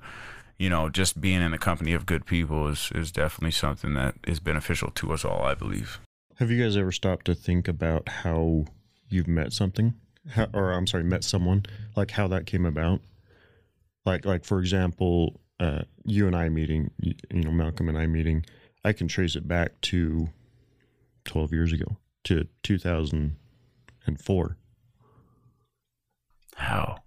you 0.62 0.70
know 0.70 0.90
just 0.90 1.20
being 1.20 1.42
in 1.42 1.52
the 1.52 1.58
company 1.58 1.94
of 1.94 2.06
good 2.06 2.26
people 2.26 2.68
is 2.68 2.92
is 2.94 3.12
definitely 3.12 3.52
something 3.52 3.94
that 3.96 4.16
is 4.28 4.40
beneficial 4.40 4.92
to 4.92 5.12
us 5.12 5.26
all 5.26 5.42
i 5.44 5.56
believe 5.56 6.00
Have 6.36 6.52
you 6.52 6.64
guys 6.64 6.78
ever 6.78 6.92
stopped 6.92 7.26
to 7.26 7.36
think 7.36 7.68
about 7.68 8.08
how 8.10 8.66
you've 9.12 9.28
met 9.28 9.54
something? 9.54 9.94
How, 10.30 10.48
or 10.54 10.72
I'm 10.72 10.88
sorry, 10.88 11.04
met 11.04 11.24
someone, 11.24 11.66
like 11.96 12.12
how 12.12 12.28
that 12.30 12.46
came 12.46 12.66
about? 12.66 13.02
Like, 14.06 14.26
like 14.26 14.46
for 14.46 14.60
example, 14.60 15.40
uh, 15.60 15.82
you 16.06 16.26
and 16.28 16.36
I 16.36 16.50
meeting, 16.50 16.92
you, 17.00 17.14
you 17.32 17.42
know, 17.44 17.52
Malcolm 17.52 17.90
and 17.90 17.98
I 17.98 18.08
meeting, 18.08 18.46
I 18.84 18.94
can 18.94 19.08
trace 19.08 19.36
it 19.36 19.48
back 19.48 19.80
to 19.82 20.30
12 21.26 21.54
years 21.54 21.74
ago, 21.74 21.98
to 22.24 22.48
2004. 22.64 24.58
how 26.56 26.98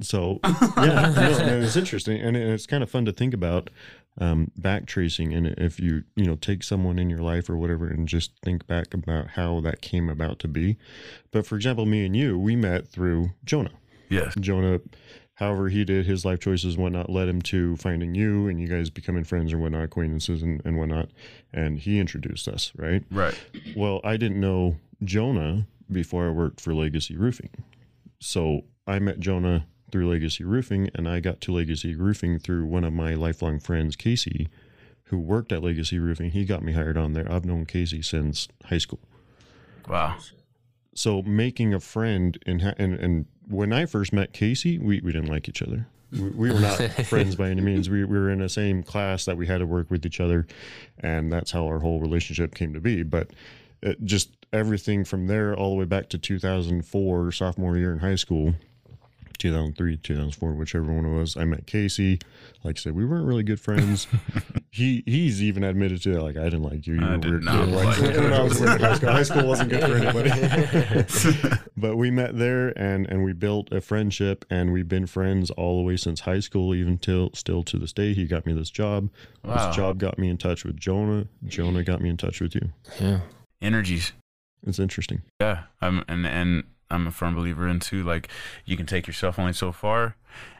So 0.00 0.38
yeah, 0.44 1.12
no, 1.16 1.38
no, 1.46 1.60
it's 1.60 1.76
interesting, 1.76 2.20
and 2.20 2.36
it's 2.36 2.66
kind 2.66 2.82
of 2.82 2.90
fun 2.90 3.04
to 3.06 3.12
think 3.12 3.34
about 3.34 3.70
um, 4.20 4.50
back 4.56 4.86
tracing. 4.86 5.32
And 5.32 5.48
if 5.58 5.80
you 5.80 6.04
you 6.14 6.24
know 6.24 6.36
take 6.36 6.62
someone 6.62 6.98
in 6.98 7.10
your 7.10 7.20
life 7.20 7.50
or 7.50 7.56
whatever, 7.56 7.88
and 7.88 8.06
just 8.06 8.32
think 8.42 8.66
back 8.66 8.94
about 8.94 9.30
how 9.30 9.60
that 9.60 9.80
came 9.80 10.08
about 10.08 10.38
to 10.40 10.48
be. 10.48 10.76
But 11.30 11.46
for 11.46 11.56
example, 11.56 11.84
me 11.86 12.06
and 12.06 12.14
you, 12.14 12.38
we 12.38 12.54
met 12.54 12.88
through 12.88 13.30
Jonah. 13.44 13.72
yes 14.08 14.34
Jonah, 14.38 14.80
however 15.34 15.68
he 15.68 15.84
did 15.84 16.06
his 16.06 16.24
life 16.24 16.38
choices 16.38 16.74
and 16.74 16.82
whatnot, 16.82 17.10
led 17.10 17.28
him 17.28 17.42
to 17.42 17.76
finding 17.76 18.14
you, 18.14 18.46
and 18.46 18.60
you 18.60 18.68
guys 18.68 18.90
becoming 18.90 19.24
friends 19.24 19.52
or 19.52 19.58
whatnot, 19.58 19.82
acquaintances 19.82 20.42
and, 20.42 20.62
and 20.64 20.78
whatnot. 20.78 21.08
And 21.52 21.78
he 21.78 21.98
introduced 21.98 22.46
us, 22.46 22.72
right? 22.76 23.04
right 23.10 23.38
Well, 23.76 24.00
I 24.04 24.16
didn't 24.16 24.40
know 24.40 24.76
Jonah 25.02 25.66
before 25.90 26.26
I 26.26 26.30
worked 26.30 26.60
for 26.60 26.74
Legacy 26.74 27.16
Roofing. 27.16 27.50
So 28.20 28.62
I 28.86 28.98
met 28.98 29.20
Jonah 29.20 29.66
through 29.90 30.10
Legacy 30.10 30.44
Roofing, 30.44 30.90
and 30.94 31.08
I 31.08 31.20
got 31.20 31.40
to 31.42 31.52
Legacy 31.52 31.94
Roofing 31.94 32.38
through 32.38 32.66
one 32.66 32.84
of 32.84 32.92
my 32.92 33.14
lifelong 33.14 33.58
friends, 33.60 33.96
Casey, 33.96 34.48
who 35.04 35.18
worked 35.18 35.52
at 35.52 35.62
Legacy 35.62 35.98
Roofing. 35.98 36.30
He 36.30 36.44
got 36.44 36.62
me 36.62 36.72
hired 36.72 36.96
on 36.96 37.12
there. 37.14 37.30
I've 37.30 37.44
known 37.44 37.66
Casey 37.66 38.02
since 38.02 38.48
high 38.66 38.78
school. 38.78 39.00
wow 39.88 40.18
So 40.94 41.22
making 41.22 41.72
a 41.74 41.80
friend 41.80 42.38
and 42.46 42.62
ha- 42.62 42.74
and 42.78 42.94
and 42.94 43.26
when 43.48 43.72
I 43.72 43.86
first 43.86 44.12
met 44.12 44.32
Casey, 44.32 44.78
we, 44.78 45.00
we 45.00 45.12
didn't 45.12 45.28
like 45.28 45.48
each 45.48 45.62
other. 45.62 45.86
We, 46.12 46.30
we 46.30 46.52
were 46.52 46.60
not 46.60 46.78
friends 47.06 47.34
by 47.36 47.48
any 47.48 47.62
means. 47.62 47.88
We, 47.88 48.04
we 48.04 48.18
were 48.18 48.30
in 48.30 48.40
the 48.40 48.48
same 48.48 48.82
class 48.82 49.24
that 49.24 49.36
we 49.36 49.46
had 49.46 49.58
to 49.58 49.66
work 49.66 49.90
with 49.90 50.04
each 50.04 50.20
other, 50.20 50.46
and 51.00 51.32
that's 51.32 51.50
how 51.50 51.66
our 51.66 51.78
whole 51.78 52.00
relationship 52.00 52.54
came 52.54 52.74
to 52.74 52.80
be. 52.80 53.02
But 53.02 53.30
it, 53.82 54.04
just 54.04 54.30
everything 54.52 55.04
from 55.04 55.26
there 55.26 55.54
all 55.54 55.70
the 55.70 55.76
way 55.76 55.84
back 55.84 56.08
to 56.10 56.18
2004, 56.18 57.32
sophomore 57.32 57.76
year 57.76 57.92
in 57.92 57.98
high 57.98 58.16
school, 58.16 58.54
2003, 59.38 59.96
2004, 59.98 60.52
whichever 60.52 60.92
one 60.92 61.04
it 61.04 61.14
was. 61.14 61.36
I 61.36 61.44
met 61.44 61.66
Casey. 61.66 62.18
Like 62.64 62.78
I 62.78 62.80
said, 62.80 62.94
we 62.94 63.04
weren't 63.04 63.26
really 63.26 63.42
good 63.42 63.60
friends. 63.60 64.06
he 64.70 65.02
he's 65.06 65.42
even 65.42 65.64
admitted 65.64 66.02
to 66.02 66.16
it, 66.18 66.22
like 66.22 66.36
I 66.36 66.44
didn't 66.44 66.62
like 66.62 66.86
you. 66.86 66.94
You 66.94 67.06
I 67.06 67.10
were 67.12 67.16
did 67.18 67.30
weird. 67.30 67.44
not 67.44 67.64
kid." 67.64 67.74
like 67.74 67.98
you. 67.98 68.06
I 68.34 68.42
was 68.42 68.60
in 68.60 68.66
high 68.66 68.94
school. 68.94 69.10
High 69.10 69.22
school 69.22 69.46
wasn't 69.46 69.70
good 69.70 69.82
for 69.82 69.94
anybody. 69.96 71.58
but 71.76 71.96
we 71.96 72.10
met 72.10 72.36
there 72.38 72.76
and 72.78 73.06
and 73.06 73.24
we 73.24 73.32
built 73.32 73.72
a 73.72 73.80
friendship 73.80 74.44
and 74.50 74.72
we've 74.72 74.88
been 74.88 75.06
friends 75.06 75.50
all 75.52 75.76
the 75.78 75.82
way 75.82 75.96
since 75.96 76.20
high 76.20 76.40
school, 76.40 76.74
even 76.74 76.98
till 76.98 77.30
still 77.34 77.62
to 77.64 77.78
this 77.78 77.92
day. 77.92 78.12
He 78.14 78.26
got 78.26 78.44
me 78.46 78.52
this 78.52 78.70
job. 78.70 79.08
Wow. 79.44 79.68
This 79.68 79.76
job 79.76 79.98
got 79.98 80.18
me 80.18 80.28
in 80.28 80.36
touch 80.38 80.64
with 80.64 80.76
Jonah. 80.76 81.26
Jonah 81.46 81.84
got 81.84 82.00
me 82.00 82.08
in 82.08 82.16
touch 82.16 82.40
with 82.40 82.54
you. 82.54 82.70
Yeah. 83.00 83.20
energies 83.62 84.12
It's 84.66 84.78
interesting. 84.78 85.22
Yeah, 85.40 85.64
um, 85.80 86.04
and 86.08 86.26
and 86.26 86.64
I'm 86.90 87.06
a 87.06 87.10
firm 87.10 87.34
believer 87.34 87.68
in 87.68 87.80
too. 87.80 88.02
Like 88.04 88.28
you 88.64 88.76
can 88.76 88.86
take 88.86 89.06
yourself 89.06 89.38
only 89.38 89.52
so 89.52 89.72
far, 89.72 90.16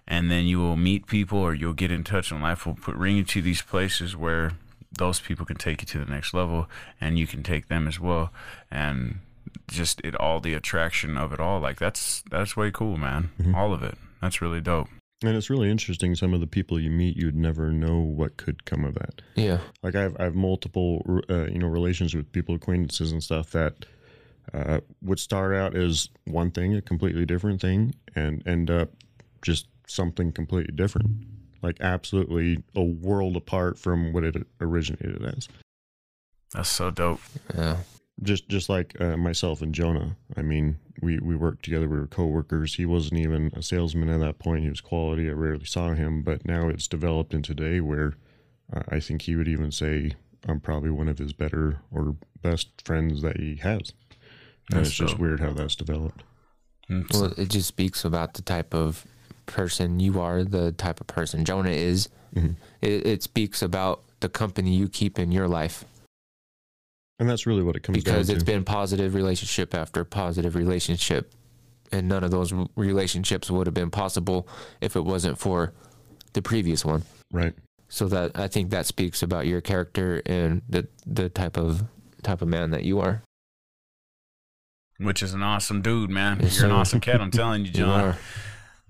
and 0.06 0.30
then 0.30 0.46
you 0.46 0.58
will 0.58 0.76
meet 0.76 1.06
people 1.06 1.38
or 1.38 1.54
you'll 1.54 1.72
get 1.72 1.90
in 1.90 2.04
touch, 2.04 2.30
and 2.30 2.42
life 2.42 2.66
will 2.66 2.74
put 2.74 2.96
bring 2.96 3.16
you 3.16 3.24
to 3.24 3.42
these 3.42 3.62
places 3.62 4.16
where 4.16 4.52
those 4.90 5.20
people 5.20 5.46
can 5.46 5.56
take 5.56 5.82
you 5.82 5.86
to 5.86 5.98
the 5.98 6.10
next 6.10 6.34
level, 6.34 6.68
and 7.00 7.18
you 7.18 7.26
can 7.26 7.42
take 7.42 7.68
them 7.68 7.86
as 7.86 8.00
well, 8.00 8.32
and 8.70 9.20
just 9.68 10.00
it 10.02 10.14
all 10.16 10.40
the 10.40 10.54
attraction 10.54 11.16
of 11.16 11.32
it 11.32 11.40
all. 11.40 11.60
Like 11.60 11.78
that's 11.78 12.22
that's 12.30 12.56
way 12.56 12.70
cool, 12.70 12.96
man. 12.96 13.30
All 13.54 13.72
of 13.72 13.82
it. 13.82 13.96
That's 14.20 14.42
really 14.42 14.60
dope. 14.60 14.88
And 15.22 15.36
it's 15.36 15.50
really 15.50 15.68
interesting. 15.68 16.14
Some 16.14 16.32
of 16.32 16.40
the 16.40 16.46
people 16.46 16.78
you 16.78 16.90
meet, 16.90 17.16
you'd 17.16 17.34
never 17.34 17.72
know 17.72 17.98
what 17.98 18.36
could 18.36 18.64
come 18.64 18.84
of 18.84 18.94
that. 18.94 19.20
Yeah. 19.34 19.58
Like 19.82 19.96
I 19.96 20.02
have, 20.02 20.16
I 20.20 20.24
have 20.24 20.36
multiple, 20.36 21.04
uh, 21.28 21.46
you 21.46 21.58
know, 21.58 21.66
relations 21.66 22.14
with 22.14 22.30
people, 22.30 22.54
acquaintances 22.54 23.10
and 23.10 23.22
stuff 23.22 23.50
that 23.50 23.84
uh, 24.54 24.80
would 25.02 25.18
start 25.18 25.54
out 25.54 25.74
as 25.74 26.08
one 26.24 26.50
thing, 26.50 26.74
a 26.74 26.82
completely 26.82 27.26
different 27.26 27.60
thing, 27.60 27.94
and 28.14 28.46
end 28.46 28.70
up 28.70 28.90
just 29.42 29.66
something 29.86 30.32
completely 30.32 30.74
different. 30.74 31.10
Like 31.62 31.80
absolutely 31.80 32.62
a 32.74 32.82
world 32.82 33.36
apart 33.36 33.78
from 33.78 34.12
what 34.12 34.24
it 34.24 34.36
originated 34.60 35.24
as. 35.24 35.48
That's 36.54 36.68
so 36.68 36.90
dope. 36.90 37.20
Yeah. 37.54 37.78
Just, 38.22 38.48
just 38.48 38.68
like 38.68 39.00
uh, 39.00 39.16
myself 39.16 39.62
and 39.62 39.74
Jonah. 39.74 40.16
I 40.36 40.42
mean, 40.42 40.78
we 41.00 41.18
we 41.18 41.36
worked 41.36 41.64
together. 41.64 41.88
We 41.88 41.98
were 41.98 42.06
coworkers. 42.06 42.74
He 42.74 42.86
wasn't 42.86 43.20
even 43.20 43.52
a 43.54 43.62
salesman 43.62 44.08
at 44.08 44.20
that 44.20 44.38
point. 44.38 44.64
He 44.64 44.68
was 44.68 44.80
quality. 44.80 45.28
I 45.28 45.32
rarely 45.32 45.64
saw 45.64 45.94
him, 45.94 46.22
but 46.22 46.44
now 46.44 46.68
it's 46.68 46.88
developed 46.88 47.34
into 47.34 47.54
today 47.54 47.80
where 47.80 48.14
uh, 48.72 48.82
I 48.88 49.00
think 49.00 49.22
he 49.22 49.36
would 49.36 49.48
even 49.48 49.70
say 49.70 50.12
I'm 50.46 50.60
probably 50.60 50.90
one 50.90 51.08
of 51.08 51.18
his 51.18 51.32
better 51.32 51.80
or 51.92 52.16
best 52.42 52.68
friends 52.84 53.22
that 53.22 53.38
he 53.38 53.56
has. 53.56 53.92
And 54.70 54.78
That's 54.80 54.88
it's 54.90 54.96
just 54.98 55.18
weird 55.18 55.40
how 55.40 55.52
that's 55.52 55.74
developed. 55.76 56.22
Mm, 56.90 57.12
Well, 57.14 57.32
it 57.36 57.48
just 57.48 57.68
speaks 57.68 58.04
about 58.04 58.34
the 58.34 58.42
type 58.42 58.74
of 58.74 59.06
person 59.46 59.98
you 60.00 60.20
are, 60.20 60.44
the 60.44 60.72
type 60.72 61.00
of 61.00 61.06
person 61.06 61.44
Jonah 61.44 61.70
is. 61.70 62.08
Mhm. 62.34 62.56
It, 62.82 63.06
it 63.06 63.22
speaks 63.22 63.62
about 63.62 64.02
the 64.20 64.28
company 64.28 64.74
you 64.76 64.88
keep 64.88 65.18
in 65.18 65.32
your 65.32 65.48
life 65.48 65.84
And 67.18 67.28
that's 67.28 67.46
really 67.46 67.62
what 67.62 67.74
it 67.76 67.82
comes 67.82 67.98
to. 67.98 68.04
because 68.04 68.26
down 68.28 68.36
it's 68.36 68.44
to. 68.44 68.50
been 68.52 68.64
positive 68.64 69.14
relationship 69.14 69.74
after 69.74 70.04
positive 70.04 70.54
relationship. 70.54 71.32
And 71.90 72.06
none 72.08 72.22
of 72.22 72.30
those 72.30 72.52
relationships 72.76 73.50
would 73.50 73.66
have 73.66 73.72
been 73.74 73.90
possible 73.90 74.46
if 74.82 74.94
it 74.94 75.00
wasn't 75.04 75.38
for 75.38 75.72
the 76.34 76.42
previous 76.42 76.84
one. 76.84 77.02
right. 77.32 77.54
So 77.90 78.06
that 78.08 78.38
I 78.38 78.48
think 78.48 78.68
that 78.70 78.84
speaks 78.84 79.22
about 79.22 79.46
your 79.46 79.62
character 79.62 80.20
and 80.26 80.60
the 80.68 80.86
the 81.06 81.30
type 81.30 81.56
of 81.56 81.84
type 82.22 82.42
of 82.42 82.48
man 82.48 82.70
that 82.72 82.84
you 82.84 83.00
are. 83.00 83.22
Which 84.98 85.22
is 85.22 85.32
an 85.34 85.42
awesome 85.42 85.80
dude, 85.82 86.10
man. 86.10 86.40
Yes, 86.42 86.56
You're 86.56 86.66
an 86.66 86.70
sir. 86.72 86.76
awesome 86.76 87.00
cat. 87.00 87.20
I'm 87.20 87.30
telling 87.30 87.62
you, 87.62 87.68
You 87.72 87.72
John. 87.74 88.00
are. 88.04 88.18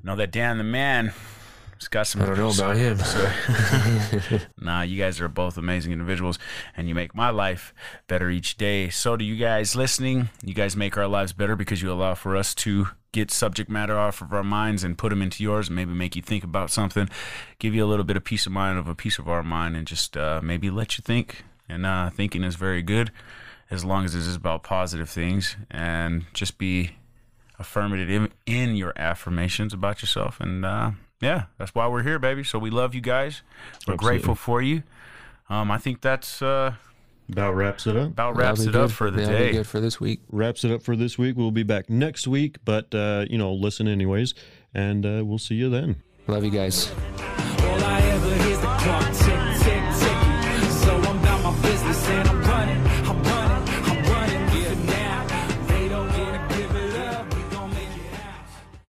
know 0.03 0.17
that 0.17 0.31
Dan 0.31 0.57
the 0.59 0.65
man 0.65 1.13
has 1.79 1.89
got 1.89 2.07
some. 2.07 2.23
I 2.23 2.27
don't 2.27 2.39
know 2.39 2.51
about 2.51 2.77
him. 2.77 2.99
Nah, 4.61 4.83
you 4.83 4.99
guys 4.99 5.21
are 5.21 5.29
both 5.29 5.57
amazing 5.57 5.93
individuals, 5.93 6.39
and 6.77 6.89
you 6.89 6.95
make 6.95 7.15
my 7.15 7.31
life 7.31 7.73
better 8.07 8.29
each 8.31 8.57
day. 8.57 8.89
So, 8.91 9.17
do 9.17 9.25
you 9.25 9.37
guys 9.37 9.77
listening? 9.77 10.31
You 10.45 10.55
guys 10.55 10.77
make 10.77 10.97
our 10.97 11.07
lives 11.07 11.33
better 11.33 11.57
because 11.57 11.81
you 11.83 11.91
allow 11.93 12.15
for 12.15 12.37
us 12.37 12.55
to 12.57 12.89
get 13.13 13.31
subject 13.31 13.71
matter 13.71 13.99
off 13.99 14.21
of 14.21 14.33
our 14.33 14.45
minds 14.45 14.85
and 14.85 14.99
put 14.99 15.11
them 15.11 15.23
into 15.23 15.43
yours, 15.43 15.69
and 15.69 15.77
maybe 15.77 15.93
make 15.93 16.17
you 16.17 16.23
think 16.23 16.43
about 16.45 16.71
something, 16.71 17.09
give 17.59 17.75
you 17.75 17.85
a 17.85 17.87
little 17.89 18.05
bit 18.05 18.17
of 18.17 18.25
peace 18.25 18.45
of 18.47 18.53
mind 18.53 18.79
of 18.79 18.89
a 18.89 18.95
piece 18.95 19.19
of 19.19 19.29
our 19.29 19.43
mind, 19.43 19.77
and 19.77 19.87
just 19.87 20.17
uh, 20.17 20.41
maybe 20.43 20.71
let 20.71 20.99
you 20.99 21.03
think. 21.03 21.45
And 21.69 21.85
uh, 21.87 22.09
thinking 22.11 22.45
is 22.45 22.57
very 22.57 22.81
good, 22.83 23.11
as 23.71 23.85
long 23.85 24.05
as 24.05 24.15
it 24.15 24.21
is 24.21 24.35
about 24.37 24.63
positive 24.63 25.09
things, 25.11 25.57
and 25.71 26.25
just 26.33 26.59
be 26.59 26.93
affirmative 27.59 28.09
in, 28.09 28.31
in 28.47 28.77
your 28.77 28.93
affirmations 28.97 29.73
about 29.73 30.01
yourself. 30.03 30.41
And 30.41 30.65
uh, 30.65 30.93
yeah, 31.21 31.45
that's 31.59 31.75
why 31.75 31.87
we're 31.89 32.03
here, 32.03 32.19
baby. 32.19 32.45
So 32.45 32.59
we 32.59 32.71
love 32.71 32.95
you 32.95 33.01
guys. 33.01 33.43
We're 33.87 33.95
Absolutely. 33.95 34.07
grateful 34.07 34.35
for 34.35 34.63
you. 34.63 34.83
Um, 35.51 35.71
I 35.71 35.79
think 35.79 36.01
that's 36.01 36.41
uh, 36.43 36.75
About 37.31 37.55
wraps 37.57 37.87
it 37.87 37.97
up. 37.97 38.09
about 38.09 38.37
That'll 38.37 38.49
wraps 38.49 38.63
be 38.63 38.69
it 38.69 38.77
up 38.77 38.91
for 38.91 39.11
the 39.11 39.23
That'll 39.23 39.39
be 39.39 39.45
day. 39.47 39.53
good 39.53 39.67
for 39.67 39.81
this 39.81 39.99
week. 39.99 40.21
Wraps 40.31 40.63
it 40.65 40.71
up 40.71 40.83
for 40.83 40.95
this 40.95 41.19
week. 41.19 41.37
We'll 41.37 41.51
be 41.51 41.63
back 41.63 41.91
next 41.91 42.29
week, 42.29 42.57
but 42.65 42.95
uh, 42.95 43.25
you 43.29 43.39
know, 43.39 43.53
listen 43.53 43.89
anyways, 43.89 44.35
and 44.75 45.05
uh, 45.05 45.23
we'll 45.25 45.39
see 45.39 45.55
you 45.57 45.69
then. 45.71 46.03
Love 46.27 46.45
you 46.45 46.51
guys. 46.51 46.91
All 46.91 47.25
I 47.25 47.38